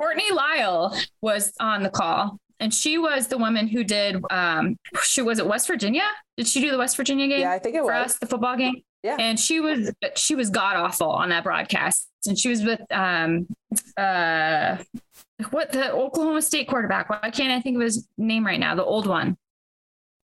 [0.00, 4.22] Courtney Lyle was on the call, and she was the woman who did.
[4.30, 6.04] Um, she was at West Virginia?
[6.36, 8.12] Did she do the West Virginia game yeah, I think it for was.
[8.12, 8.76] us, the football game?
[9.02, 9.16] Yeah.
[9.18, 12.08] And she was she was god awful on that broadcast.
[12.26, 13.46] And she was with um
[13.98, 14.78] uh
[15.50, 17.10] what the Oklahoma State quarterback.
[17.10, 18.74] Why can't I think of his name right now?
[18.74, 19.36] The old one.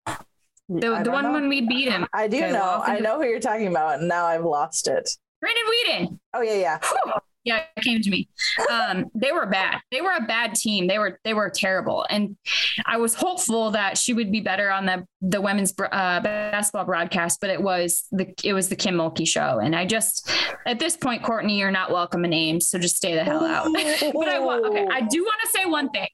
[0.05, 1.31] The, the one know.
[1.33, 2.05] when we beat him.
[2.13, 2.59] I do Okay, know.
[2.59, 5.09] well, I know who you're talking about, and now I've lost it.
[5.41, 6.19] Brandon Weeden.
[6.35, 6.79] Oh yeah, yeah.
[6.83, 7.13] Whew.
[7.49, 8.29] Yeah, it came to me.
[8.71, 9.79] Um, they were bad.
[9.91, 10.85] They were a bad team.
[10.85, 12.05] They were they were terrible.
[12.11, 12.37] And
[12.85, 17.41] I was hopeful that she would be better on the the women's uh, basketball broadcast,
[17.41, 19.57] but it was the it was the Kim Mulkey show.
[19.57, 20.29] And I just
[20.67, 23.67] at this point, Courtney, you're not welcome in Ames, so just stay the hell out.
[23.73, 24.85] but I want okay.
[24.91, 26.09] I do want to say one thing.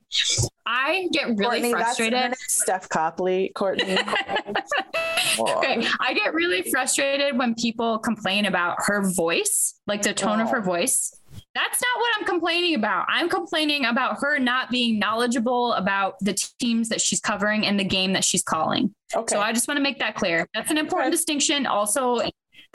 [0.65, 2.35] I get really Courtney, frustrated.
[2.37, 3.97] Steph Copley, Courtney.
[5.39, 5.87] okay.
[5.99, 10.61] I get really frustrated when people complain about her voice, like the tone of her
[10.61, 11.13] voice.
[11.55, 13.05] That's not what I'm complaining about.
[13.07, 17.85] I'm complaining about her not being knowledgeable about the teams that she's covering and the
[17.85, 18.93] game that she's calling.
[19.15, 19.33] Okay.
[19.33, 20.47] So I just want to make that clear.
[20.53, 21.65] That's an important distinction.
[21.65, 22.19] Also,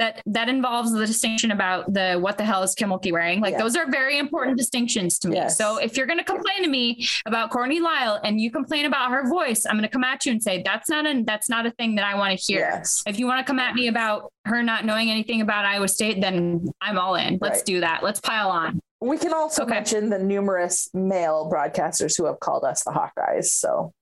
[0.01, 3.41] that that involves the distinction about the what the hell is Kim Mulkey wearing.
[3.41, 3.59] Like Yeah.
[3.59, 5.37] those are very important distinctions to me.
[5.37, 5.57] Yes.
[5.57, 9.11] So if you're going to complain to me about Courtney Lyle and you complain about
[9.13, 11.67] her voice, I'm going to come at you and say that's not a that's not
[11.67, 12.61] a thing that I want to hear.
[12.61, 13.03] Yes.
[13.07, 16.21] If you want to come at me about her not knowing anything about Iowa State,
[16.21, 17.39] then I'm all in.
[17.41, 17.67] Let's Right.
[17.67, 18.03] do that.
[18.03, 18.81] Let's pile on.
[19.03, 19.75] We can also Okay.
[19.75, 23.47] mention the numerous male broadcasters who have called us the Hawkeyes.
[23.47, 23.93] So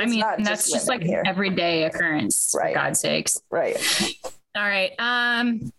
[0.00, 1.22] I mean, that's just like here.
[1.24, 2.52] everyday occurrence.
[2.56, 2.74] Right.
[2.74, 3.38] For God's sakes.
[3.50, 3.76] right.
[4.56, 4.92] All right.
[4.98, 5.70] Um,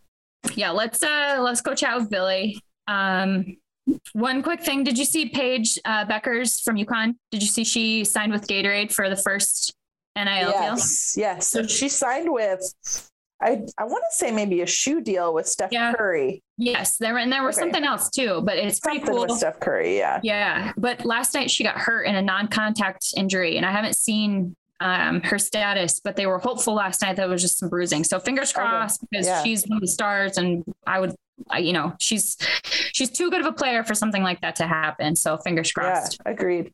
[0.56, 2.62] yeah, let's uh let's go chat with Billy.
[2.88, 3.58] Um,
[4.14, 4.84] one quick thing.
[4.84, 7.16] Did you see Paige uh, Bueckers from UConn?
[7.32, 9.74] Did you see she signed with Gatorade for the first
[10.16, 10.50] NIL deal?
[10.52, 11.48] Yes, yes.
[11.48, 12.62] So she signed with,
[13.42, 15.94] I I want to say maybe a shoe deal with Steph Yeah.
[15.94, 16.44] Curry.
[16.58, 17.64] Yes, there and there was Okay.
[17.64, 19.22] something else too, but it's pretty cool.
[19.22, 19.98] with Steph Curry.
[19.98, 20.20] Yeah.
[20.22, 24.56] Yeah, but last night she got hurt in a non-contact injury, and I haven't seen
[24.80, 26.00] um, her status.
[26.04, 28.04] But they were hopeful last night that it was just some bruising.
[28.04, 28.62] So fingers Okay.
[28.62, 29.44] crossed because Yeah.
[29.44, 31.16] she's one of the stars, and I would,
[31.50, 32.38] I, you know, she's
[32.94, 35.16] she's too good of a player for something like that to happen.
[35.16, 36.20] So fingers crossed.
[36.26, 36.32] Yeah.
[36.32, 36.72] Agreed.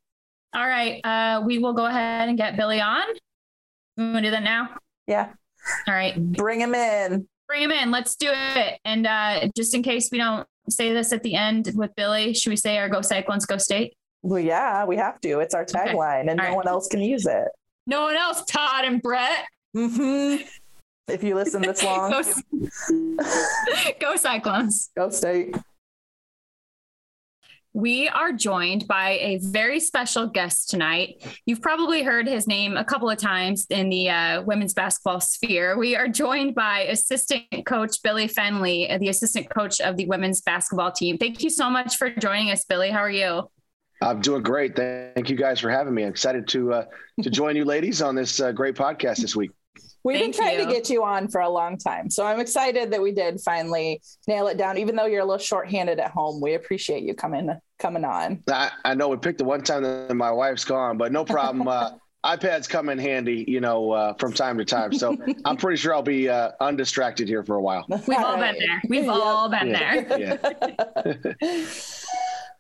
[0.55, 3.03] All right, uh, we will go ahead and get Billy on.
[3.97, 4.69] We want to do that now.
[5.07, 5.29] Yeah.
[5.87, 7.27] All right, Bring him in.
[7.47, 7.89] bring him in.
[7.89, 8.79] Let's do it.
[8.85, 12.49] And uh, just in case we don't say this at the end with Billy, should
[12.51, 13.95] we say our Go Cyclones, Go State?
[14.21, 15.39] Well, yeah, we have to.
[15.39, 15.73] It's our Okay.
[15.93, 16.55] tagline, and All no right.
[16.55, 17.47] one else can use it.
[17.86, 19.46] No one else, Todd and Brett.
[19.74, 20.36] hmm
[21.08, 22.12] If you listen this long,
[22.89, 23.24] Go,
[24.00, 24.89] go Cyclones.
[24.96, 25.56] go state.
[27.76, 31.26] We are joined by a very special guest tonight.
[31.48, 35.76] You've probably heard his name a couple of times in the uh, women's basketball sphere.
[35.76, 40.91] We are joined by assistant coach Billy Fennelly, the assistant coach of the women's basketball
[40.91, 41.17] team.
[41.17, 42.91] Thank you so much for joining us, Billy.
[42.91, 43.50] How are you?
[44.03, 44.75] I'm doing great.
[44.75, 46.03] Thank you guys for having me.
[46.03, 46.85] I'm excited to uh,
[47.21, 49.51] to join you ladies on this uh, great podcast this week.
[50.03, 50.65] We've Thank been trying you.
[50.65, 52.09] to get you on for a long time.
[52.09, 54.77] So I'm excited that we did finally nail it down.
[54.77, 58.43] Even though you're a little shorthanded at home, we appreciate you coming coming on.
[58.51, 61.67] I, I know we picked the one time that my wife's gone, but no problem.
[61.69, 61.91] Uh,
[62.25, 64.93] iPads come in handy, you know, uh, from time to time.
[64.93, 67.85] So I'm pretty sure I'll be uh, undistracted here for a while.
[67.89, 68.81] We've all been there.
[68.87, 70.01] We've all been Yeah.
[70.01, 71.35] there.
[71.41, 71.63] Yeah.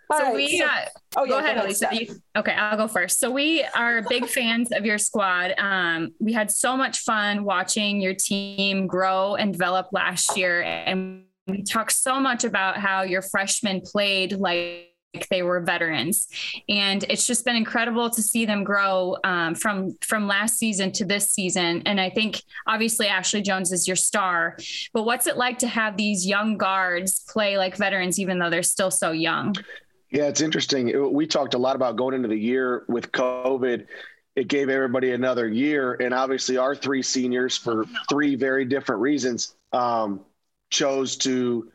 [0.09, 0.85] All So right, we so- uh,
[1.17, 1.71] oh, yeah, go ahead, go.
[1.71, 1.93] Steph.
[1.93, 3.19] You- okay, I'll go first.
[3.19, 5.53] So we are big fans of your squad.
[5.57, 11.23] Um, we had so much fun watching your team grow and develop last year, and
[11.47, 14.89] we talked so much about how your freshmen played like
[15.29, 16.27] they were veterans,
[16.67, 21.05] and it's just been incredible to see them grow um, from from last season to
[21.05, 21.83] this season.
[21.85, 24.57] And I think obviously Ashley Joens is your star,
[24.91, 28.63] but what's it like to have these young guards play like veterans, even though they're
[28.63, 29.53] still so young?
[30.13, 31.11] Yeah, it's interesting.
[31.11, 33.87] We talked a lot about going into the year with COVID.
[34.35, 39.55] It gave everybody another year, and obviously, our three seniors, for three very different reasons,
[39.71, 40.21] um,
[40.69, 41.71] chose to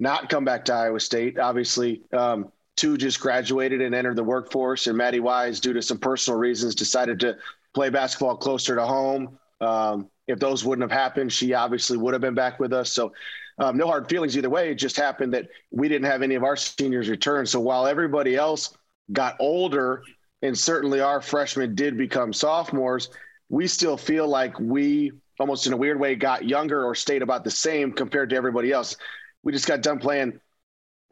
[0.00, 1.38] not come back to Iowa State.
[1.38, 5.98] Obviously, um, two just graduated and entered the workforce, and Maddie Wise, due to some
[5.98, 7.36] personal reasons, decided to
[7.72, 9.38] play basketball closer to home.
[9.60, 12.92] Um, if those wouldn't have happened, she obviously would have been back with us.
[12.92, 13.12] So,
[13.58, 14.70] um, no hard feelings either way.
[14.70, 17.46] It just happened that we didn't have any of our seniors return.
[17.46, 18.76] So while everybody else
[19.12, 20.02] got older,
[20.42, 23.08] and certainly our freshmen did become sophomores,
[23.48, 27.44] we still feel like we almost in a weird way got younger or stayed about
[27.44, 28.96] the same compared to everybody else.
[29.42, 30.40] We just got done playing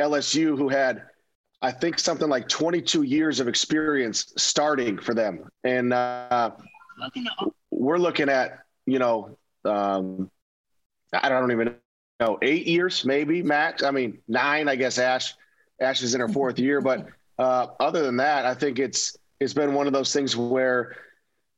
[0.00, 1.02] LSU, who had,
[1.62, 5.48] I think, something like 22 years of experience starting for them.
[5.62, 6.52] And uh,
[7.70, 10.30] we're looking at, you know, um,
[11.12, 11.76] I don't even
[12.20, 13.82] know, eight years maybe max.
[13.82, 14.98] I mean, nine, I guess.
[14.98, 15.34] Ash,
[15.80, 17.08] Ash is in her fourth year, but
[17.38, 20.96] uh, other than that, I think it's it's been one of those things where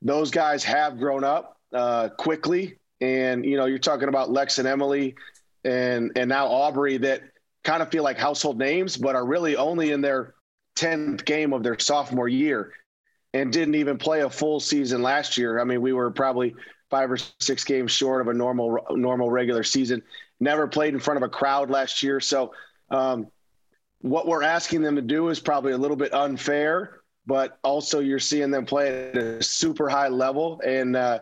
[0.02, 4.66] those guys have grown up uh, quickly and you know you're talking about Lex and
[4.66, 5.14] Emily,
[5.64, 7.22] and and now Aubrey that
[7.64, 10.34] kind of feel like household names, but are really only in their
[10.76, 12.72] tenth game of their sophomore year,
[13.34, 15.60] and didn't even play a full season last year.
[15.60, 16.54] I mean, we were probably
[16.90, 20.02] five or six games short of a normal normal regular season.
[20.40, 22.52] Never played in front of a crowd last year, so.
[22.90, 23.28] Um,
[24.00, 28.18] what we're asking them to do is probably a little bit unfair, but also you're
[28.18, 30.60] seeing them play at a super high level.
[30.64, 31.20] And uh,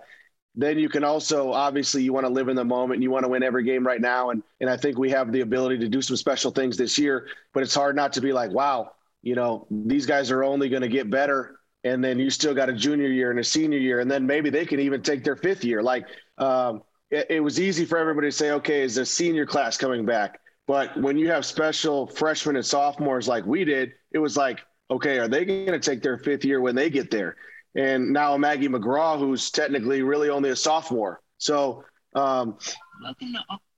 [0.54, 3.24] then you can also, obviously, you want to live in the moment and you want
[3.24, 4.30] to win every game right now.
[4.30, 7.28] And, and I think we have the ability to do some special things this year,
[7.52, 8.92] but it's hard not to be like, wow,
[9.22, 11.60] you know, these guys are only going to get better.
[11.84, 14.00] And then you still got a junior year and a senior year.
[14.00, 15.82] And then maybe they can even take their fifth year.
[15.82, 16.06] Like,
[16.38, 20.04] um, it, it was easy for everybody to say, okay, is the senior class coming
[20.04, 20.40] back?
[20.66, 25.18] But when you have special freshmen and sophomores like we did, it was like, okay,
[25.18, 27.36] are they going to take their fifth year when they get there?
[27.74, 31.20] And now Maggie McGraw, who's technically really only a sophomore.
[31.38, 31.84] So,
[32.14, 32.58] um,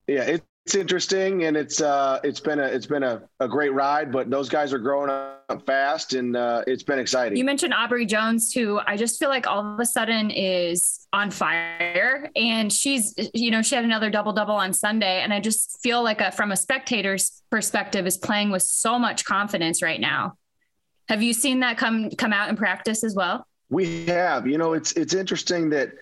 [0.07, 3.73] yeah, it, it's interesting and it's uh, it's been a it's been a, a great
[3.73, 7.39] ride but those guys are growing up fast and uh, it's been exciting.
[7.39, 11.31] You mentioned aubrey Joens who i just feel like all of a sudden is on
[11.31, 12.31] fire.
[12.35, 15.23] And she's you know she had another double double on sunday.
[15.23, 19.25] And i just feel like a, from a spectator's perspective is playing with so much
[19.25, 20.37] confidence right now.
[21.09, 23.47] Have you seen that come come out in practice as well?
[23.71, 24.49] We have.
[24.49, 25.93] You know it's it's interesting that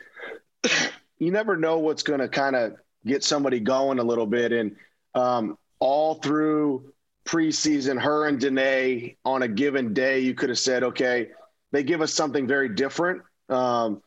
[1.19, 4.53] you never know what's going to kind of get somebody going a little bit.
[4.53, 4.77] And
[5.15, 6.93] um, all through
[7.27, 11.29] preseason, her and Denae on a given day, you could have said, okay,
[11.73, 13.23] they give us something very different.
[13.49, 14.03] Um,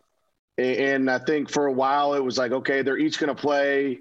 [0.58, 4.00] and I think for a while it was like, okay, they're each going to play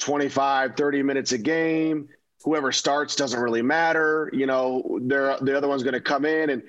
[0.00, 2.08] 25, 30 minutes a game.
[2.44, 4.30] Whoever starts doesn't really matter.
[4.32, 6.62] You know, they're, the other one's going to come in and,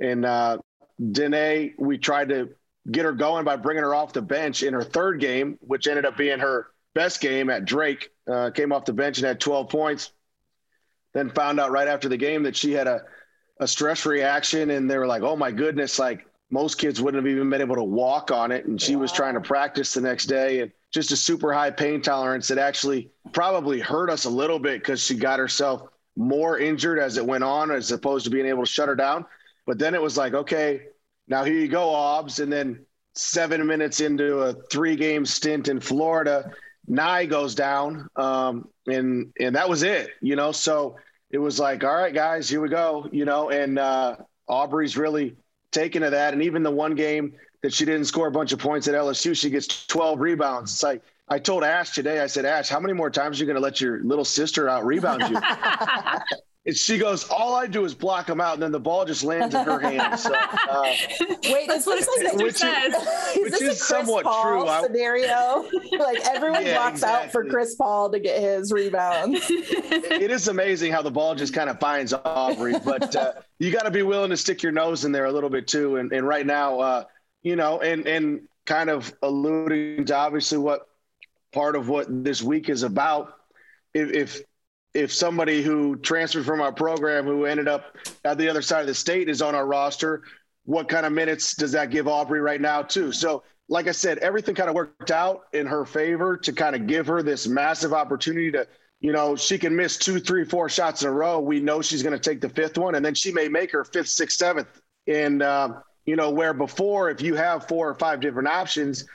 [0.00, 0.58] and uh,
[1.00, 2.50] Denae, we tried to
[2.90, 6.04] get her going by bringing her off the bench in her third game, which ended
[6.04, 8.10] up being her best game at Drake.
[8.30, 10.12] Uh, came off the bench and had 12 points.
[11.12, 13.02] Then found out right after the game that she had a,
[13.60, 17.30] a stress reaction, and they were like, "Oh my goodness!" Like most kids wouldn't have
[17.30, 19.02] even been able to walk on it, and she wow.
[19.02, 22.58] was trying to practice the next day, and just a super high pain tolerance that
[22.58, 25.82] actually probably hurt us a little bit because she got herself
[26.16, 29.24] more injured as it went on, as opposed to being able to shut her down.
[29.66, 30.82] But then it was like, okay,
[31.28, 32.84] now here you go, Obs, and then
[33.14, 36.50] seven minutes into a three-game stint in Florida
[36.86, 40.10] Nye goes down, um, and and that was it.
[40.20, 40.96] You know, so
[41.30, 43.08] it was like, all right, guys, here we go.
[43.12, 44.16] You know, and uh,
[44.48, 45.36] Aubrey's really
[45.70, 48.58] taken to that, and even the one game that she didn't score a bunch of
[48.58, 50.72] points at LSU, she gets 12 rebounds.
[50.72, 53.46] It's like I told Ash today, I said, Ash, how many more times are you
[53.46, 55.38] going to let your little sister out rebound you?
[56.64, 59.24] And she goes, all I do is block them out, and then the ball just
[59.24, 60.22] lands in her hands.
[60.22, 60.82] So, uh,
[61.50, 62.94] Wait, that's what it which says.
[63.34, 64.86] Is, is this is somewhat Paul true.
[64.86, 67.26] Scenario like everyone yeah, blocks exactly.
[67.26, 69.44] out for Chris Paul to get his rebounds.
[69.50, 73.82] it is amazing how the ball just kind of finds Aubrey, but uh, you got
[73.82, 75.96] to be willing to stick your nose in there a little bit too.
[75.96, 77.04] And, and right now, uh,
[77.42, 80.86] you know, and and kind of alluding to obviously what
[81.52, 83.34] part of what this week is about.
[83.92, 84.42] If, if
[84.94, 88.86] if somebody who transferred from our program who ended up at the other side of
[88.86, 90.22] the state is on our roster,
[90.64, 93.12] what kind of minutes does that give Aubrey right now, too?
[93.12, 96.86] So, like I said, everything kind of worked out in her favor to kind of
[96.86, 98.66] give her this massive opportunity to,
[99.00, 101.40] you know, she can miss two, three, four shots in a row.
[101.40, 103.84] We know she's going to take the fifth one, and then she may make her
[103.84, 104.68] fifth, sixth, seventh.
[105.06, 105.74] And, uh,
[106.04, 109.06] you know, where before, if you have four or five different options,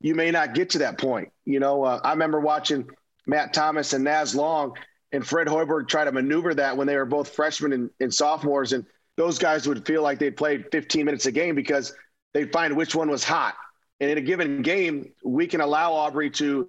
[0.00, 1.30] you may not get to that point.
[1.44, 2.88] You know, uh, I remember watching
[3.26, 4.74] Matt Thomas and Naz Long
[5.12, 8.72] and Fred Hoiberg try to maneuver that when they were both freshmen and, and, sophomores.
[8.72, 8.84] And
[9.16, 11.94] those guys would feel like they'd played 15 minutes a game because
[12.34, 13.54] they'd find which one was hot.
[14.00, 16.68] And in a given game, we can allow Aubrey to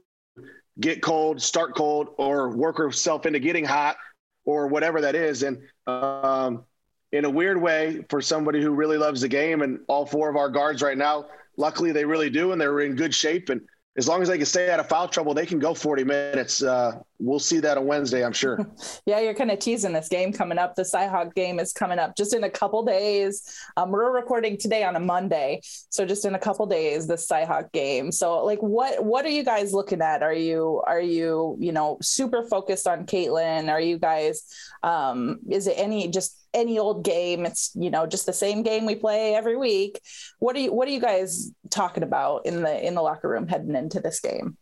[0.79, 3.97] get cold, start cold, or work herself into getting hot
[4.45, 5.43] or whatever that is.
[5.43, 6.63] And um,
[7.11, 10.35] in a weird way, for somebody who really loves the game, and all four of
[10.35, 11.25] our guards right now,
[11.57, 13.49] luckily they really do, and they're in good shape.
[13.49, 13.61] And
[13.97, 16.61] as long as they can stay out of foul trouble, they can go 40 minutes.
[16.61, 18.59] Uh, we'll see that on Wednesday, I'm sure.
[19.07, 20.75] yeah, you're kind of teasing this game coming up.
[20.75, 23.59] The Cyhawk game is coming up just in a couple days.
[23.75, 27.71] Um, we're recording today on a Monday, so just in a couple days, the Cyhawk
[27.71, 28.11] game.
[28.11, 30.21] So, like, what what are you guys looking at?
[30.21, 33.69] Are you are you you know super focused on Caitlin?
[33.69, 34.43] Are you guys?
[34.83, 37.45] Um, is it any just any old game.
[37.45, 39.99] It's you know just the same game we play every week.
[40.39, 43.47] What are you What are you guys talking about in the in the locker room
[43.47, 44.57] heading into this game?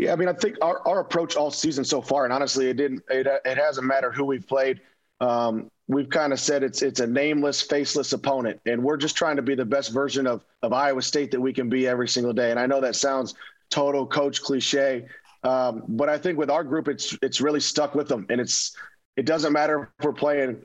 [0.00, 2.78] Yeah, I mean, I think our, our approach all season so far, and honestly, it
[2.78, 3.02] didn't.
[3.10, 4.80] It, it hasn't mattered who we've played.
[5.20, 9.36] Um, we've kind of said it's it's a nameless, faceless opponent, and we're just trying
[9.36, 12.32] to be the best version of of Iowa State that we can be every single
[12.32, 12.50] day.
[12.50, 13.34] And I know that sounds
[13.68, 15.06] total coach cliche,
[15.44, 18.74] um, but I think with our group, it's it's really stuck with them, and it's
[19.16, 20.62] it doesn't matter if we're playing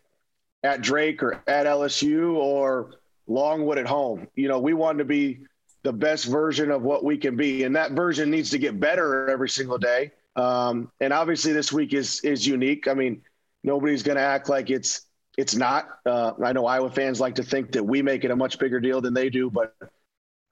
[0.63, 2.91] at Drake or at LSU or
[3.27, 4.27] Longwood at home.
[4.35, 5.39] You know, we want to be
[5.83, 9.29] the best version of what we can be, and that version needs to get better
[9.29, 10.11] every single day.
[10.35, 12.87] Um, and obviously, this week is is unique.
[12.87, 13.21] I mean,
[13.63, 15.05] nobody's going to act like it's
[15.37, 15.87] it's not.
[16.05, 18.79] Uh, I know Iowa fans like to think that we make it a much bigger
[18.79, 19.75] deal than they do, but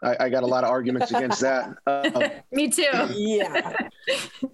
[0.04, 1.76] I, I got a lot of arguments against that.
[1.88, 2.90] Uh, Me too.
[3.14, 3.74] Yeah.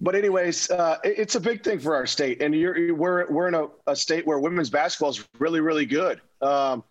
[0.00, 3.48] but anyways, uh, it, it's a big thing for our state, and you're we're we're
[3.48, 6.20] in a, a state where women's basketball is really really good.
[6.40, 6.84] Um,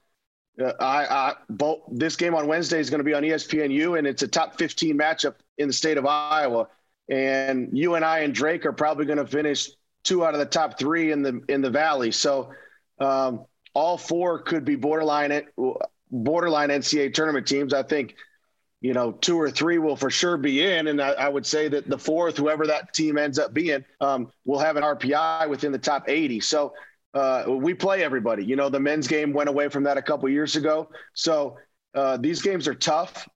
[0.61, 4.05] uh, I, I both this game on Wednesday is going to be on ESPNU, and
[4.05, 6.67] it's a top 15 matchup in the state of Iowa.
[7.09, 9.69] And UNI and Drake are probably going to finish
[10.03, 12.11] two out of the top three in the in the valley.
[12.11, 12.51] So
[12.99, 15.47] um, all four could be borderline it
[16.11, 17.73] borderline NCAA tournament teams.
[17.73, 18.15] I think
[18.81, 21.67] you know two or three will for sure be in, and I, I would say
[21.67, 25.71] that the fourth, whoever that team ends up being, um, will have an RPI within
[25.71, 26.39] the top 80.
[26.39, 26.73] So
[27.13, 28.45] uh, we play everybody.
[28.45, 30.89] You know, the men's game went away from that a couple years ago.
[31.13, 31.57] So
[31.93, 33.27] uh, these games are tough.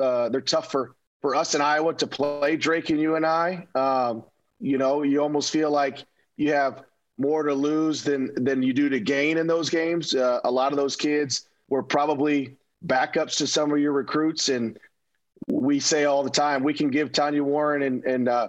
[0.00, 3.66] Uh, they're tough for for us in Iowa to play Drake and UNI.
[3.74, 4.24] Um,
[4.60, 6.04] you know, you almost feel like
[6.36, 6.82] you have
[7.18, 10.14] more to lose than than you do to gain in those games.
[10.14, 12.56] Uh, a lot of those kids were probably
[12.86, 14.78] backups to some of your recruits, and
[15.48, 18.48] we say all the time we can give Tanya Warren and and uh,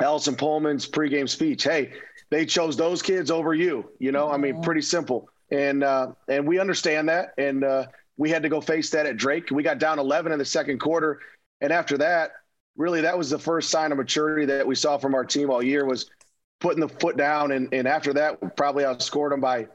[0.00, 1.64] Allison Pohlman's pregame speech.
[1.64, 1.92] Hey,
[2.30, 3.90] they chose those kids over you.
[3.98, 5.28] You know, I mean, pretty simple.
[5.50, 9.16] And uh, and we understand that, and uh, we had to go face that at
[9.16, 9.50] Drake.
[9.50, 11.20] We got down 11 in the second quarter,
[11.60, 12.32] and after that,
[12.76, 15.62] really, that was the first sign of maturity that we saw from our team all
[15.62, 16.10] year was
[16.58, 19.68] putting the foot down, and and after that, probably outscored them by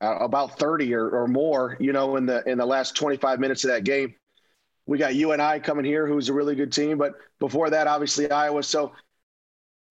[0.00, 1.76] uh, about 30 or, or more.
[1.80, 4.14] You know, in the in the last 25 minutes of that game.
[4.86, 8.62] We got UNI coming here, who's a really good team, but before that, obviously Iowa.
[8.62, 8.92] So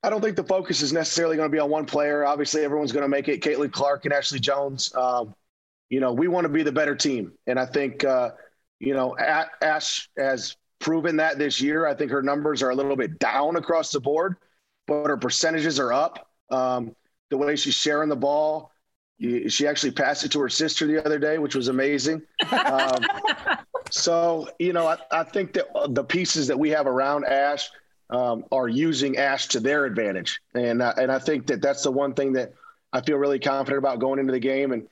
[0.02, 2.26] I don't think the focus is necessarily going to be on one player.
[2.26, 4.96] Obviously, everyone's going to make it Caitlin Clark and Ashley Joens.
[4.96, 5.36] Um,
[5.90, 7.34] you know, we want to be the better team.
[7.46, 8.32] And I think, uh,
[8.80, 11.86] you know, Ash has proven that this year.
[11.86, 14.36] I think her numbers are a little bit down across the board,
[14.86, 16.28] but her percentages are up.
[16.50, 16.96] Um,
[17.30, 18.72] the way she's sharing the ball,
[19.20, 22.22] she actually passed it to her sister the other day, which was amazing.
[22.52, 23.04] Um,
[23.92, 27.70] so, you know, I, I think that the pieces that we have around Ash–
[28.10, 30.42] um, are using Ash to their advantage.
[30.54, 32.54] And uh, and I think that that's the one thing that
[32.94, 34.72] I feel really confident about going into the game.
[34.72, 34.88] And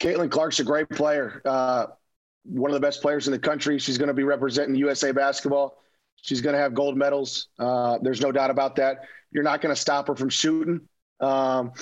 [0.00, 1.86] Caitlin Clark's a great player, uh,
[2.44, 3.78] one of the best players in the country.
[3.78, 5.82] She's going to be representing USA basketball.
[6.22, 7.48] She's going to have gold medals.
[7.58, 9.04] Uh, there's no doubt about that.
[9.30, 10.80] You're not going to stop her from shooting.
[11.20, 11.72] Um,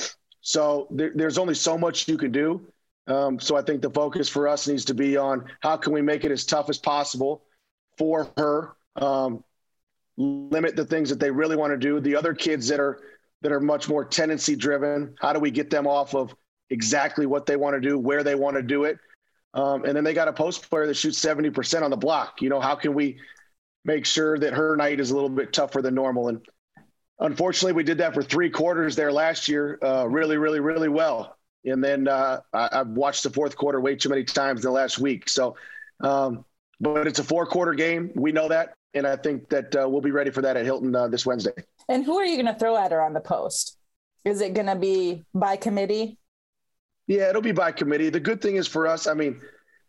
[0.46, 2.64] so there, there's only so much you can do.
[3.08, 6.02] Um, so I think the focus for us needs to be on how can we
[6.02, 7.42] make it as tough as possible
[7.98, 9.42] for her um,
[10.16, 11.98] limit the things that they really want to do.
[11.98, 13.00] The other kids that are
[13.42, 16.32] that are much more tendency driven, how do we get them off of
[16.70, 18.98] exactly what they want to do, where they want to do it?
[19.52, 22.40] Um, and then they got a post player that shoots 70% on the block.
[22.40, 23.18] You know, how can we
[23.84, 26.28] make sure that her night is a little bit tougher than normal?
[26.28, 26.40] And
[27.18, 31.36] unfortunately, we did that for three quarters there last year, uh, really, really, really well.
[31.64, 34.74] And then uh, I, have watched the fourth quarter way too many times in the
[34.74, 35.28] last week.
[35.28, 35.56] So,
[36.00, 36.44] um,
[36.80, 38.12] but it's a four quarter game.
[38.14, 40.94] We know that and I think that uh, we'll be ready for that at Hilton
[40.94, 41.52] uh, this Wednesday.
[41.88, 43.76] And who are you going to throw at her on the post?
[44.24, 46.18] Is it going to be by committee?
[47.06, 48.08] Yeah, it'll be by committee.
[48.08, 49.40] The good thing is for us, I mean,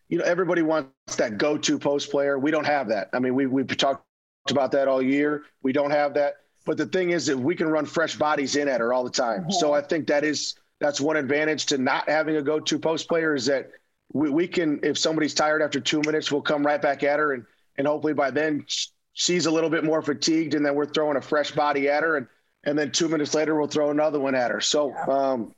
[0.10, 2.38] you know, everybody wants that go-to post player.
[2.38, 3.10] We don't have that.
[3.14, 4.04] I mean, we we've talked
[4.50, 5.44] about that all year.
[5.64, 6.36] We don't have that.
[6.68, 9.10] But the thing is that we can run fresh bodies in at her all the
[9.10, 9.42] time.
[9.42, 9.52] Mm-hmm.
[9.52, 13.34] So I think that is that's one advantage to not having a go-to post player
[13.34, 13.72] is that
[14.14, 17.34] we, we can if somebody's tired after two minutes, we'll come right back at her
[17.34, 17.46] and
[17.78, 18.66] and hopefully by then
[19.18, 22.18] she's a little bit more fatigued, and then we're throwing a fresh body at her,
[22.18, 22.28] and
[22.64, 24.62] and then two minutes later we'll throw another one at her.
[24.62, 25.54] So um,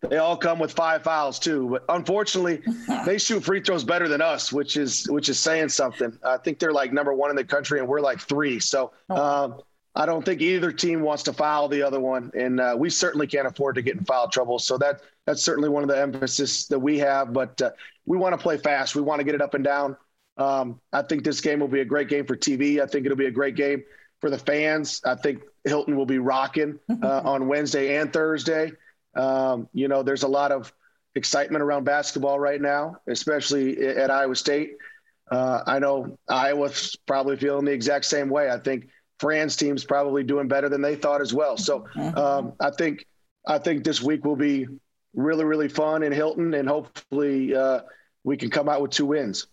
[0.00, 1.68] they all come with five fouls too.
[1.68, 2.62] But unfortunately,
[3.06, 6.16] they shoot free throws better than us, which is which is saying something.
[6.24, 8.60] I think they're like number one in the country, and we're like three.
[8.60, 8.92] So.
[9.10, 9.44] Oh.
[9.44, 9.60] Um,
[9.98, 13.26] I don't think either team wants to foul the other one, and uh, we certainly
[13.26, 14.60] can't afford to get in foul trouble.
[14.60, 17.32] So that that's certainly one of the emphasis that we have.
[17.32, 17.72] But uh,
[18.06, 18.94] we want to play fast.
[18.94, 19.96] We want to get it up and down.
[20.36, 22.80] Um, I think this game will be a great game for TV.
[22.80, 23.82] I think it'll be a great game
[24.20, 25.00] for the fans.
[25.04, 28.70] I think Hilton will be rocking uh, on Wednesday and Thursday.
[29.16, 30.72] Um, you know, there's a lot of
[31.16, 34.76] excitement around basketball right now, especially at Iowa State.
[35.28, 38.48] Uh, I know Iowa's probably feeling the exact same way.
[38.48, 41.56] I think Fran's team's probably doing better than they thought as well.
[41.56, 43.04] So um, I think
[43.46, 44.66] I think this week will be
[45.14, 47.80] really, really fun in Hilton, and hopefully uh,
[48.24, 49.46] we can come out with two wins.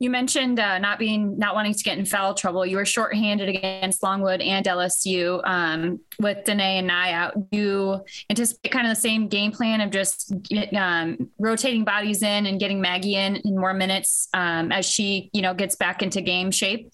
[0.00, 2.64] You mentioned uh, not being not wanting to get in foul trouble.
[2.64, 7.50] You were shorthanded against Longwood and LSU um, with Denae and Nye out.
[7.50, 10.32] Do You anticipate kind of the same game plan of just
[10.74, 15.42] um, rotating bodies in and getting Maggie in in more minutes um, as she you
[15.42, 16.90] know gets back into game shape.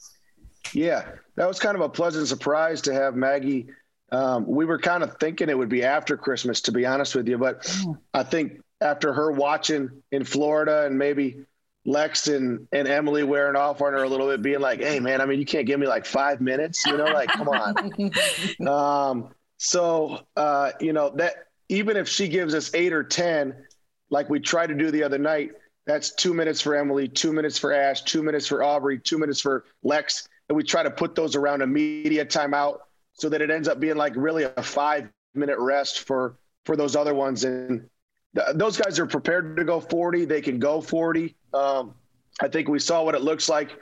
[0.76, 1.06] Yeah,
[1.36, 3.68] that was kind of a pleasant surprise to have Maggie.
[4.12, 7.26] Um, we were kind of thinking it would be after Christmas, to be honest with
[7.26, 7.66] you, but
[8.12, 11.46] I think after her watching in Florida and maybe
[11.86, 15.22] Lex and, and Emily wearing off on her a little bit, being like, "Hey, man,
[15.22, 17.04] I mean, you can't give me like five minutes, you know?
[17.04, 22.92] Like, come on." um, so, uh, you know that even if she gives us eight
[22.92, 23.64] or ten,
[24.10, 25.52] like we tried to do the other night,
[25.86, 29.40] that's two minutes for Emily, two minutes for Ash, two minutes for Aubrey, two minutes
[29.40, 32.78] for Lex, and we try to put those around a media timeout
[33.12, 36.96] so that it ends up being like really a five minute rest for for those
[36.96, 37.88] other ones and
[38.54, 40.24] those guys are prepared to go 40.
[40.24, 41.34] They can go 40.
[41.54, 41.94] Um,
[42.40, 43.78] I think we saw what it looks like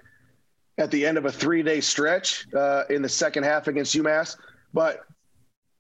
[0.79, 4.37] at the end of a three day stretch uh, in the second half against UMass.
[4.73, 5.05] But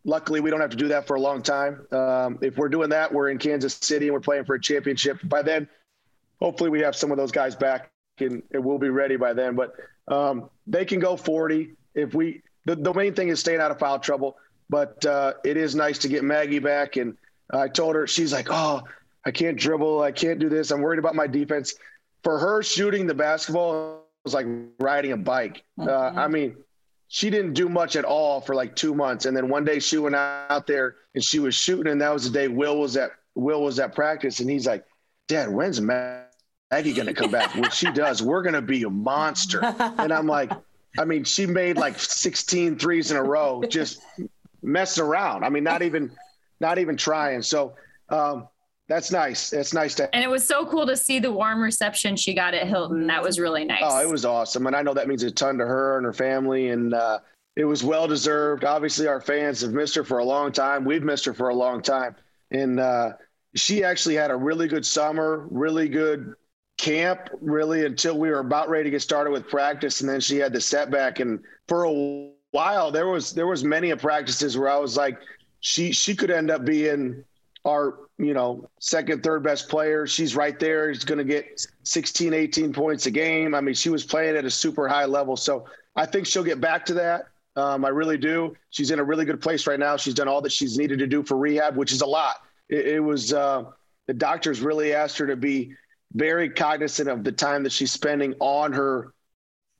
[0.04, 1.86] luckily, we don't have to do that for a long time.
[1.92, 5.18] Um, if we're doing that, we're in Kansas City and we're playing for a championship.
[5.24, 5.68] By then,
[6.40, 9.54] hopefully, we have some of those guys back and, and we'll be ready by then.
[9.54, 9.74] But
[10.08, 11.72] um, they can go 40.
[11.94, 14.36] If we, the, the main thing is staying out of foul trouble.
[14.70, 17.16] But uh, it is nice to get Maggie back and
[17.52, 18.82] I told her, she's like, oh,
[19.24, 20.02] I can't dribble.
[20.02, 20.70] I can't do this.
[20.70, 21.74] I'm worried about my defense.
[22.22, 24.46] For her, shooting the basketball was like
[24.78, 25.62] riding a bike.
[25.78, 26.18] Uh, mm-hmm.
[26.18, 26.56] Uh, I mean,
[27.08, 29.26] she didn't do much at all for like two months.
[29.26, 31.92] And then one day she went out there and she was shooting.
[31.92, 34.40] And that was the day Will was at Will was at practice.
[34.40, 34.84] And he's like,
[35.28, 36.23] Dad, when's Maggie
[36.82, 37.54] going to come back?
[37.54, 39.60] when she does, we're going to be a monster.
[39.64, 40.52] And I'm like,
[40.98, 44.00] I mean, she made like 16 threes in a row, just
[44.62, 45.44] messing around.
[45.44, 46.10] I mean, not even
[46.60, 47.42] not even trying.
[47.42, 47.74] So
[48.08, 48.48] um,
[48.88, 49.50] that's nice.
[49.50, 50.14] That's nice to.
[50.14, 53.06] And it was so cool to see the warm reception she got at Hilton.
[53.06, 53.82] That was really nice.
[53.82, 56.12] Oh, it was awesome, and I know that means a ton to her and her
[56.12, 57.20] family, and uh,
[57.56, 58.64] it was well deserved.
[58.64, 60.84] Obviously, our fans have missed her for a long time.
[60.84, 62.14] We've missed her for a long time,
[62.50, 63.12] and uh,
[63.54, 66.34] she actually had a really good summer, really good
[66.76, 70.38] camp, really until we were about ready to get started with practice, and then she
[70.38, 71.20] had the setback.
[71.20, 75.18] And for a while, there was there was many of practices where I was like,
[75.60, 77.24] she she could end up being
[77.64, 80.06] our you know second third best player.
[80.06, 80.92] She's right there.
[80.92, 83.54] She's going to get 16 18 points a game.
[83.54, 85.36] I mean she was playing at a super high level.
[85.36, 85.66] So
[85.96, 87.28] i think she'll get back to that.
[87.56, 88.56] Um, i really do.
[88.70, 89.96] She's in a really good place right now.
[89.96, 92.42] She's done all that she's needed to do for rehab which is a lot.
[92.68, 93.64] It, it was uh,
[94.06, 95.74] the doctors really asked her to be
[96.14, 99.12] very cognizant of the time that she's spending on her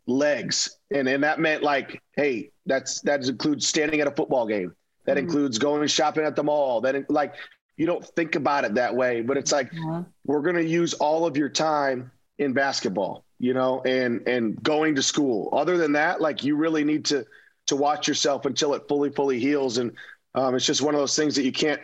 [0.07, 4.75] legs and and that meant like hey that's that includes standing at a football game
[5.05, 5.27] that mm-hmm.
[5.27, 6.81] includes going shopping at the mall.
[6.81, 7.35] That like
[7.77, 10.03] you don't think about it that way, but it's like mm-hmm.
[10.25, 14.95] we're going to use all of your time in basketball, you know, and and going
[14.97, 15.49] to school.
[15.53, 17.27] Other than that, like you really need to
[17.67, 19.79] to watch yourself until it fully fully heals.
[19.79, 19.93] And
[20.35, 21.81] um, it's just one of those things that you can't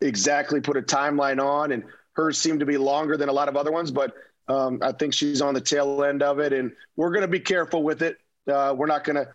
[0.00, 1.72] exactly put a timeline on.
[1.72, 4.14] And hers seemed to be longer than a lot of other ones, but
[4.48, 7.40] um, I think she's on the tail end of it, and we're going to be
[7.40, 8.18] careful with it.
[8.50, 9.28] Uh, we're not going to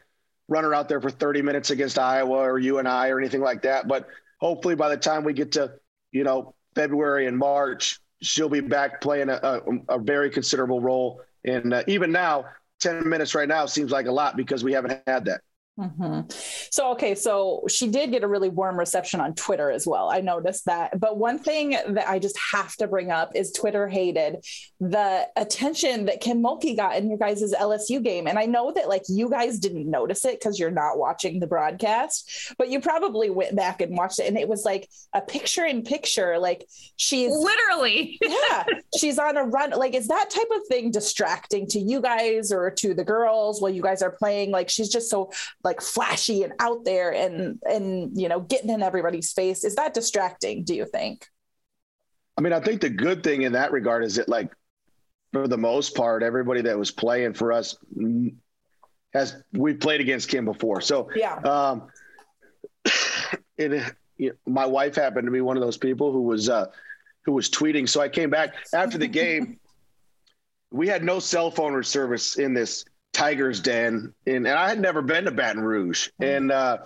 [0.48, 3.88] run her out there for 30 minutes against Iowa or UNI or anything like that.
[3.88, 4.08] But
[4.40, 5.74] hopefully by the time we get to,
[6.12, 11.22] you know, February and March, she'll be back playing a, a, a very considerable role.
[11.46, 12.46] And uh, even now,
[12.82, 15.42] 10 minutes right now seems like a lot because we haven't had that.
[15.80, 16.22] Mm-hmm.
[16.72, 20.10] So, okay, so she did get a really warm reception on Twitter as well.
[20.12, 21.00] I noticed that.
[21.00, 24.44] But one thing that I just have to bring up is Twitter hated
[24.82, 28.28] the attention that Kim Mulkey got in your guys' LSU game.
[28.28, 31.48] And I know that like you guys didn't notice it because you're not watching the
[31.48, 34.28] broadcast, but you probably went back and watched it.
[34.28, 36.40] And it was like a picture in picture.
[36.40, 36.66] Like
[36.98, 38.66] she's literally, yeah,
[38.98, 39.72] she's on a run.
[39.72, 43.72] Like, is that type of thing distracting to you guys or to the girls while
[43.72, 44.52] you guys are playing?
[44.52, 45.32] Like, she's just so
[45.64, 49.64] like flashy and out there and and you know getting in everybody's face.
[49.64, 51.26] Is that distracting do you think?
[52.38, 54.50] I mean i think the good thing in that regard is that like
[55.34, 57.76] for the most part everybody that was playing for us
[59.14, 60.82] has we played against kim before.
[60.82, 61.36] So yeah.
[61.36, 61.88] um
[63.58, 66.68] it you know, my wife happened to be one of those people who was uh
[67.26, 67.88] who was tweeting.
[67.88, 69.60] So i came back after the game.
[70.72, 72.86] We had no cell phone or service in this
[73.20, 76.24] Tiger's Den, and, and I had never been to Baton Rouge, mm-hmm.
[76.24, 76.78] and uh,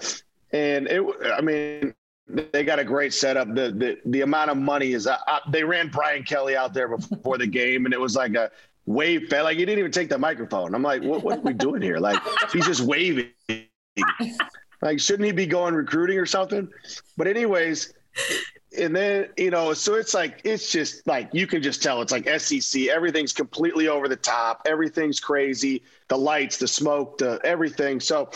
[0.52, 1.94] and it, I mean,
[2.28, 3.54] they got a great setup.
[3.54, 5.18] The the the amount of money is, uh,
[5.50, 8.50] they ran Brian Kelly out there before the game, and it was like a
[8.86, 9.32] wave.
[9.32, 10.74] Like he didn't even take the microphone.
[10.74, 12.00] I'm like, what what are we doing here?
[12.00, 12.20] Like
[12.52, 13.30] he's just waving.
[14.82, 16.68] Like shouldn't he be going recruiting or something?
[17.16, 17.94] But anyways,
[18.78, 22.12] and then you know, so it's like it's just like you can just tell it's
[22.12, 22.84] like SEC.
[22.84, 24.64] Everything's completely over the top.
[24.66, 25.84] Everything's crazy.
[26.08, 28.00] The lights, the smoke, the everything.
[28.00, 28.30] So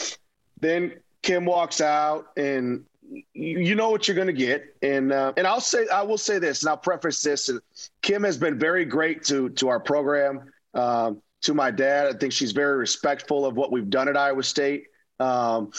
[0.59, 2.85] then Kim walks out, and
[3.33, 4.75] you know what you're going to get.
[4.81, 7.49] And uh, and I'll say I will say this, and I'll preface this.
[7.49, 7.59] And
[8.01, 12.07] Kim has been very great to to our program, um, to my dad.
[12.07, 14.85] I think she's very respectful of what we've done at Iowa State.
[15.19, 15.71] Um,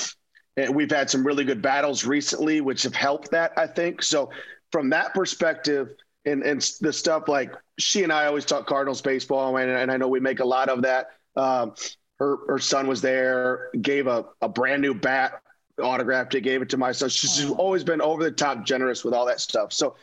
[0.74, 4.02] we've had some really good battles recently, which have helped that, I think.
[4.02, 4.30] So
[4.72, 5.94] from that perspective,
[6.24, 9.96] and and the stuff like she and I always talk Cardinals baseball, and, and I
[9.96, 11.11] know we make a lot of that.
[11.36, 11.74] Um,
[12.18, 15.40] her her son was there, gave a, a brand new bat,
[15.80, 17.09] autographed it, gave it to my son.
[17.09, 19.72] She's always been over the top generous with all that stuff.
[19.72, 19.96] So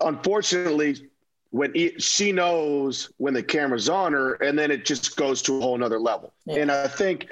[0.00, 1.08] unfortunately,
[1.50, 5.58] when he, she knows when the camera's on her, and then it just goes to
[5.58, 6.32] a whole nother level.
[6.44, 6.60] Yeah.
[6.60, 7.28] And I think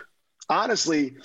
[0.48, 1.16] honestly,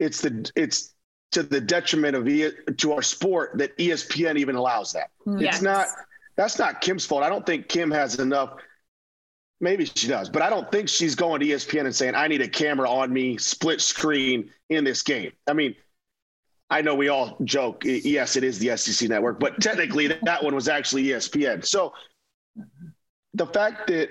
[0.00, 0.94] it's the it's
[1.32, 5.10] to the detriment of e, to our sport that ESPN even allows that.
[5.38, 5.56] Yes.
[5.56, 5.86] It's not
[6.36, 7.22] that's not Kim's fault.
[7.22, 8.54] I don't think Kim has enough.
[9.60, 12.40] Maybe she does, but I don't think she's going to ESPN and saying, "I need
[12.40, 15.76] a camera on me, split screen in this game." I mean,
[16.70, 17.82] I know we all joke.
[17.84, 21.64] Yes, it is the SEC network, but technically that one was actually ESPN.
[21.64, 21.92] So
[23.34, 24.08] the fact that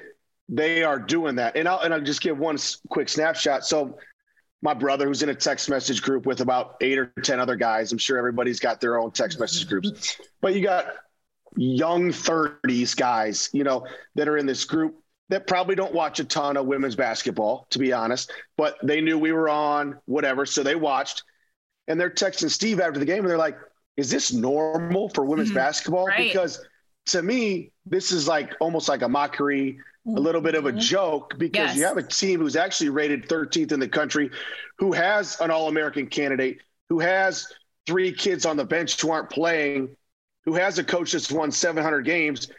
[0.50, 2.58] they are doing that, and I'll and I'll just give one
[2.90, 3.66] quick snapshot.
[3.66, 3.98] So
[4.62, 7.92] my brother who's in a text message group with about eight or 10 other guys.
[7.92, 10.86] I'm sure everybody's got their own text message groups, but you got
[11.56, 13.86] young 30s guys, you know,
[14.16, 14.96] that are in this group
[15.30, 19.18] that probably don't watch a ton of women's basketball, to be honest, but they knew
[19.18, 20.46] we were on, whatever.
[20.46, 21.24] So they watched
[21.88, 23.58] and they're texting Steve after the game and they're like,
[23.96, 25.58] is this normal for women's mm-hmm.
[25.58, 26.08] basketball?
[26.08, 26.28] Right.
[26.28, 26.60] Because
[27.08, 30.80] to me, this is like almost like a mockery a little bit of a mm-hmm.
[30.80, 31.78] joke because yes.
[31.78, 34.32] you have a team who's actually rated 13th in the country,
[34.78, 37.52] who has an All American candidate, who has
[37.86, 39.96] three kids on the bench who aren't playing,
[40.46, 42.50] who has a coach that's won 700 games.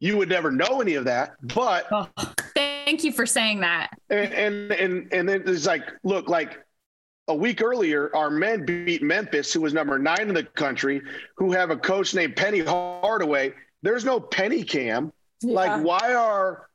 [0.00, 2.08] You would never know any of that, but oh,
[2.54, 3.90] thank you for saying that.
[4.08, 6.64] And and and and then it's like, look, like
[7.26, 11.02] a week earlier, our men beat Memphis, who was number nine in the country,
[11.36, 13.52] who have a coach named Penny Hardaway.
[13.82, 15.12] There's no Penny Cam.
[15.42, 15.54] Yeah.
[15.54, 16.67] Like, why are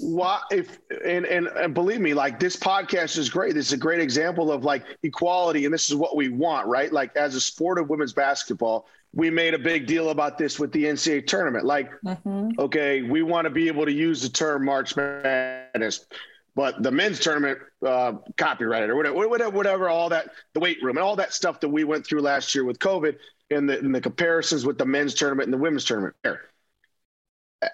[0.00, 3.54] why if and, and and believe me like this podcast is great.
[3.54, 6.92] This is a great example of like equality and this is what we want right?
[6.92, 10.72] Like as a sport of women's basketball we made a big deal about this with
[10.72, 11.64] the ncaa tournament.
[11.64, 12.50] Like mm-hmm.
[12.58, 16.06] okay we want to be able to use the term march madness
[16.54, 20.96] but the men's tournament uh, copyrighted or whatever, whatever whatever all that the weight room
[20.96, 23.16] and all that stuff that we went through last year with covid
[23.50, 26.14] and the, and the comparisons with the men's tournament and the women's tournament.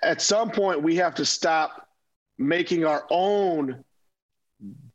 [0.02, 1.87] At some point we have to stop
[2.38, 3.84] making our own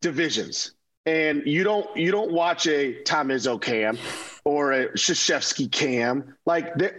[0.01, 0.71] divisions.
[1.05, 3.97] And you don't you don't watch a Tom Izzo cam
[4.45, 6.93] or a Krzyzewski cam like that.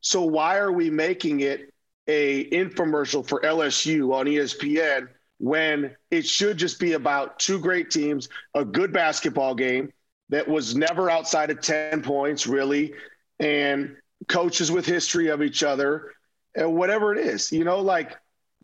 [0.00, 1.72] So why are we making it
[2.06, 8.28] a infomercial for LSU on ESPN when it should just be about two great teams,
[8.54, 9.92] a good basketball game
[10.30, 12.92] that was never outside of 10 points really
[13.38, 13.96] and
[14.28, 16.12] coaches with history of each other
[16.54, 18.16] and whatever it is, you know, like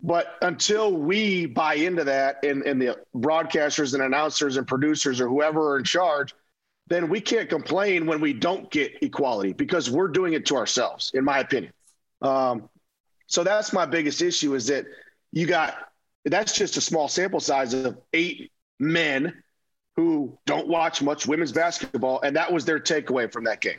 [0.03, 5.29] but until we buy into that and, and the broadcasters and announcers and producers or
[5.29, 6.35] whoever are in charge,
[6.89, 11.11] then we can't complain when we don't get equality because we're doing it to ourselves,
[11.15, 11.73] in my opinion.
[12.21, 12.69] Um,
[13.27, 14.85] so that's my biggest issue is that
[15.33, 15.75] you got
[16.27, 19.43] that's just a small sample size of eight men
[19.97, 23.79] who don't watch much women's basketball, and that was their takeaway from that game.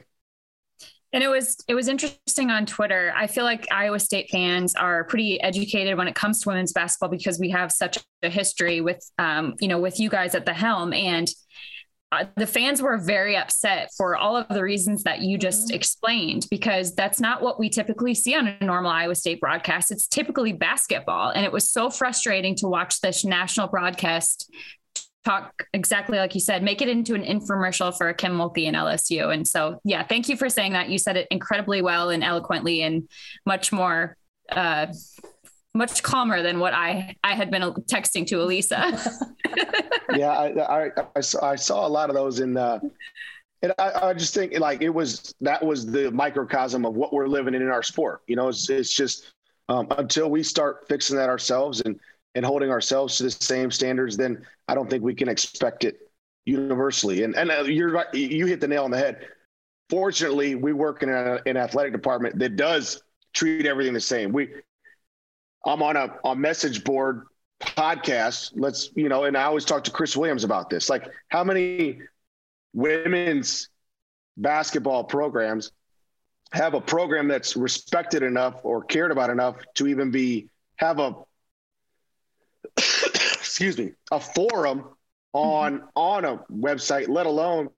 [1.16, 3.14] And it was it was interesting on Twitter.
[3.16, 7.08] I feel like Iowa State fans are pretty educated when it comes to women's basketball
[7.08, 10.54] because we have such a history with um, you know with you guys at the
[10.54, 11.30] helm and
[12.12, 15.76] uh, the fans were very upset for all of the reasons that you just mm-hmm.
[15.76, 19.92] explained because that's not what we typically see on a normal Iowa State broadcast.
[19.92, 21.30] It's typically basketball.
[21.30, 24.52] And it was so frustrating to watch this national broadcast
[25.26, 29.34] talk exactly like you said, make it into an infomercial for Kim Mulkey and LSU.
[29.34, 30.90] And so, yeah, thank you for saying that.
[30.90, 33.10] You said it incredibly well and eloquently and
[33.46, 34.16] much more,
[34.52, 34.88] uh,
[35.74, 39.02] much calmer than what I, I had been texting to Alisa.
[40.16, 42.80] yeah, I, I, I, saw, I saw a lot of those in, uh,
[43.62, 47.28] and I, I, just think like it was that was the microcosm of what we're
[47.28, 48.22] living in in our sport.
[48.28, 49.34] You know, it's, it's just
[49.70, 52.00] um, until we start fixing that ourselves and
[52.36, 56.12] and holding ourselves to the same standards, then I don't think we can expect it
[56.46, 57.24] universally.
[57.24, 59.28] And and uh, you're right, you hit the nail on the head.
[59.90, 63.02] Fortunately, we work in a, an athletic department that does
[63.34, 64.32] treat everything the same.
[64.32, 64.50] We,
[65.66, 67.28] I'm on a, a message board
[67.62, 68.52] podcast.
[68.56, 70.90] Let's you know, and I always talk to Chris Williams about this.
[70.90, 72.00] Like, how many
[72.74, 73.70] women's
[74.38, 75.72] basketball programs
[76.52, 81.16] have a program that's respected enough or cared about enough to even be have a
[82.78, 84.86] excuse me a forum
[85.34, 85.88] on mm-hmm.
[85.96, 87.70] on a website, let alone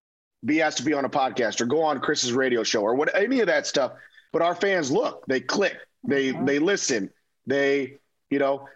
[0.45, 3.15] be asked to be on a podcast or go on Chris's radio show or what
[3.15, 3.93] any of that stuff.
[4.31, 6.45] But our fans look, they click, they mm-hmm.
[6.45, 7.09] they listen,
[7.45, 7.97] they
[8.29, 8.67] you know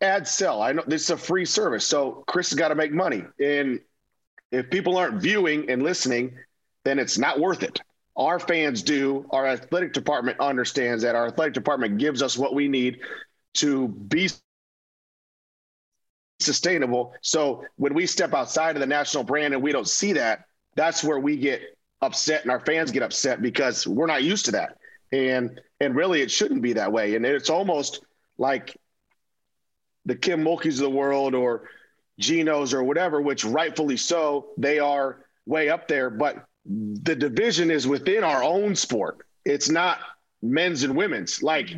[0.00, 0.62] ad sell.
[0.62, 3.80] I know this is a free service, so Chris has got to make money, and
[4.50, 6.36] if people aren't viewing and listening,
[6.84, 7.80] then it's not worth it.
[8.16, 9.26] Our fans do.
[9.30, 11.14] Our athletic department understands that.
[11.14, 13.00] Our athletic department gives us what we need
[13.54, 14.28] to be
[16.40, 17.12] sustainable.
[17.22, 20.44] So when we step outside of the national brand and we don't see that,
[20.76, 21.62] that's where we get
[22.00, 24.78] upset and our fans get upset because we're not used to that.
[25.12, 27.14] And and really it shouldn't be that way.
[27.14, 28.04] And it's almost
[28.36, 28.76] like
[30.04, 31.68] the Kim Mulkeys of the world or
[32.20, 36.10] Genos or whatever, which rightfully so, they are way up there.
[36.10, 39.26] But the division is within our own sport.
[39.44, 39.98] It's not
[40.42, 41.42] men's and women's.
[41.42, 41.70] Like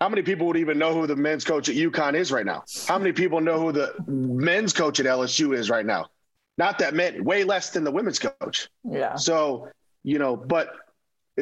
[0.00, 2.64] how many people would even know who the men's coach at UConn is right now?
[2.86, 6.06] How many people know who the men's coach at LSU is right now?
[6.58, 8.68] Not that many, way less than the women's coach.
[8.84, 9.16] Yeah.
[9.16, 9.68] So,
[10.02, 10.72] you know, but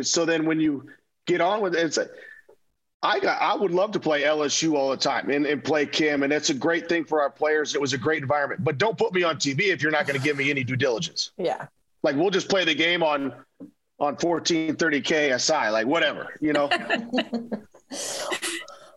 [0.03, 0.87] so then when you
[1.27, 2.11] get on with it, it's like,
[3.03, 6.23] I got, I would love to play LSU all the time and, and play Kim.
[6.23, 7.75] And it's a great thing for our players.
[7.75, 10.19] It was a great environment, but don't put me on TV if you're not going
[10.19, 11.33] to give me any due diligence.
[11.37, 11.67] Yeah.
[12.05, 13.33] Like we'll just play the game on,
[13.99, 16.69] on 1430 KSI, like whatever, you know?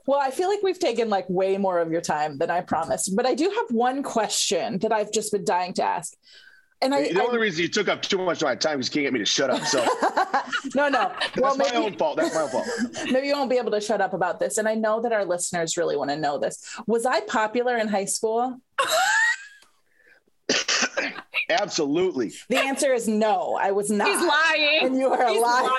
[0.07, 3.15] Well, I feel like we've taken like way more of your time than I promised,
[3.15, 6.13] but I do have one question that I've just been dying to ask.
[6.81, 8.87] And I, the only I, reason you took up too much of my time is
[8.87, 9.63] you can't get me to shut up.
[9.65, 9.79] So
[10.75, 12.17] no, no, that's well, maybe, my own fault.
[12.17, 12.67] That's my own fault.
[13.09, 14.57] Maybe you won't be able to shut up about this.
[14.57, 16.63] And I know that our listeners really want to know this.
[16.85, 18.59] Was I popular in high school?
[21.49, 22.33] Absolutely.
[22.49, 23.57] The answer is no.
[23.59, 24.07] I was not.
[24.07, 24.79] He's lying.
[24.85, 25.69] And you are He's lying.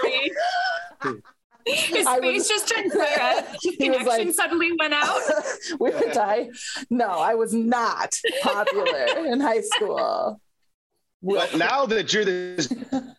[1.04, 1.22] lying.
[1.66, 3.44] His I face was, just turned red.
[3.78, 5.20] Connection like, suddenly went out.
[5.80, 6.50] we would die.
[6.90, 10.40] No, I was not popular in high school.
[11.22, 12.72] But now that you're this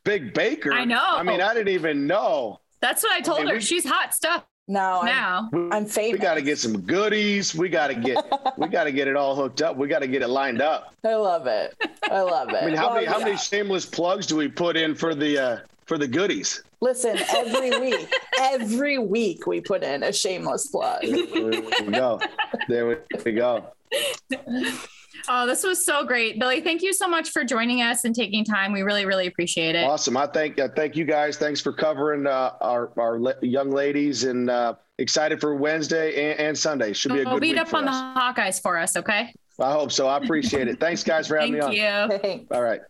[0.06, 1.04] big baker, I know.
[1.06, 2.62] I mean, I didn't even know.
[2.80, 3.56] That's what I told I mean, her.
[3.56, 4.46] We, She's hot stuff.
[4.70, 6.14] Now, now I'm, I'm famous.
[6.14, 7.56] We got to get some goodies.
[7.56, 8.24] We got to get
[8.58, 9.78] we got to get it all hooked up.
[9.78, 10.94] We got to get it lined up.
[11.06, 11.74] I love it.
[12.04, 12.64] I love it.
[12.64, 13.14] I mean, how well, many yeah.
[13.14, 16.64] how many shameless plugs do we put in for the uh, for the goodies?
[16.82, 21.02] Listen, every week, every week we put in a shameless plug.
[21.02, 21.46] There
[21.86, 22.20] we go.
[22.68, 23.66] There we go.
[25.30, 26.62] Oh, this was so great, Billy.
[26.62, 28.72] Thank you so much for joining us and taking time.
[28.72, 29.84] We really, really appreciate it.
[29.84, 30.16] Awesome.
[30.16, 31.38] I thank uh, thank you guys.
[31.38, 36.40] Thanks for covering uh, our our le- young ladies and uh, excited for Wednesday and,
[36.40, 36.94] and Sunday.
[36.94, 37.42] Should be a good.
[37.42, 37.96] Beat up on us.
[37.96, 39.34] the Hawkeyes for us, okay?
[39.60, 40.08] I hope so.
[40.08, 40.80] I appreciate it.
[40.80, 42.10] Thanks, guys, for having thank me on.
[42.10, 42.48] Thank you.
[42.56, 42.82] All right.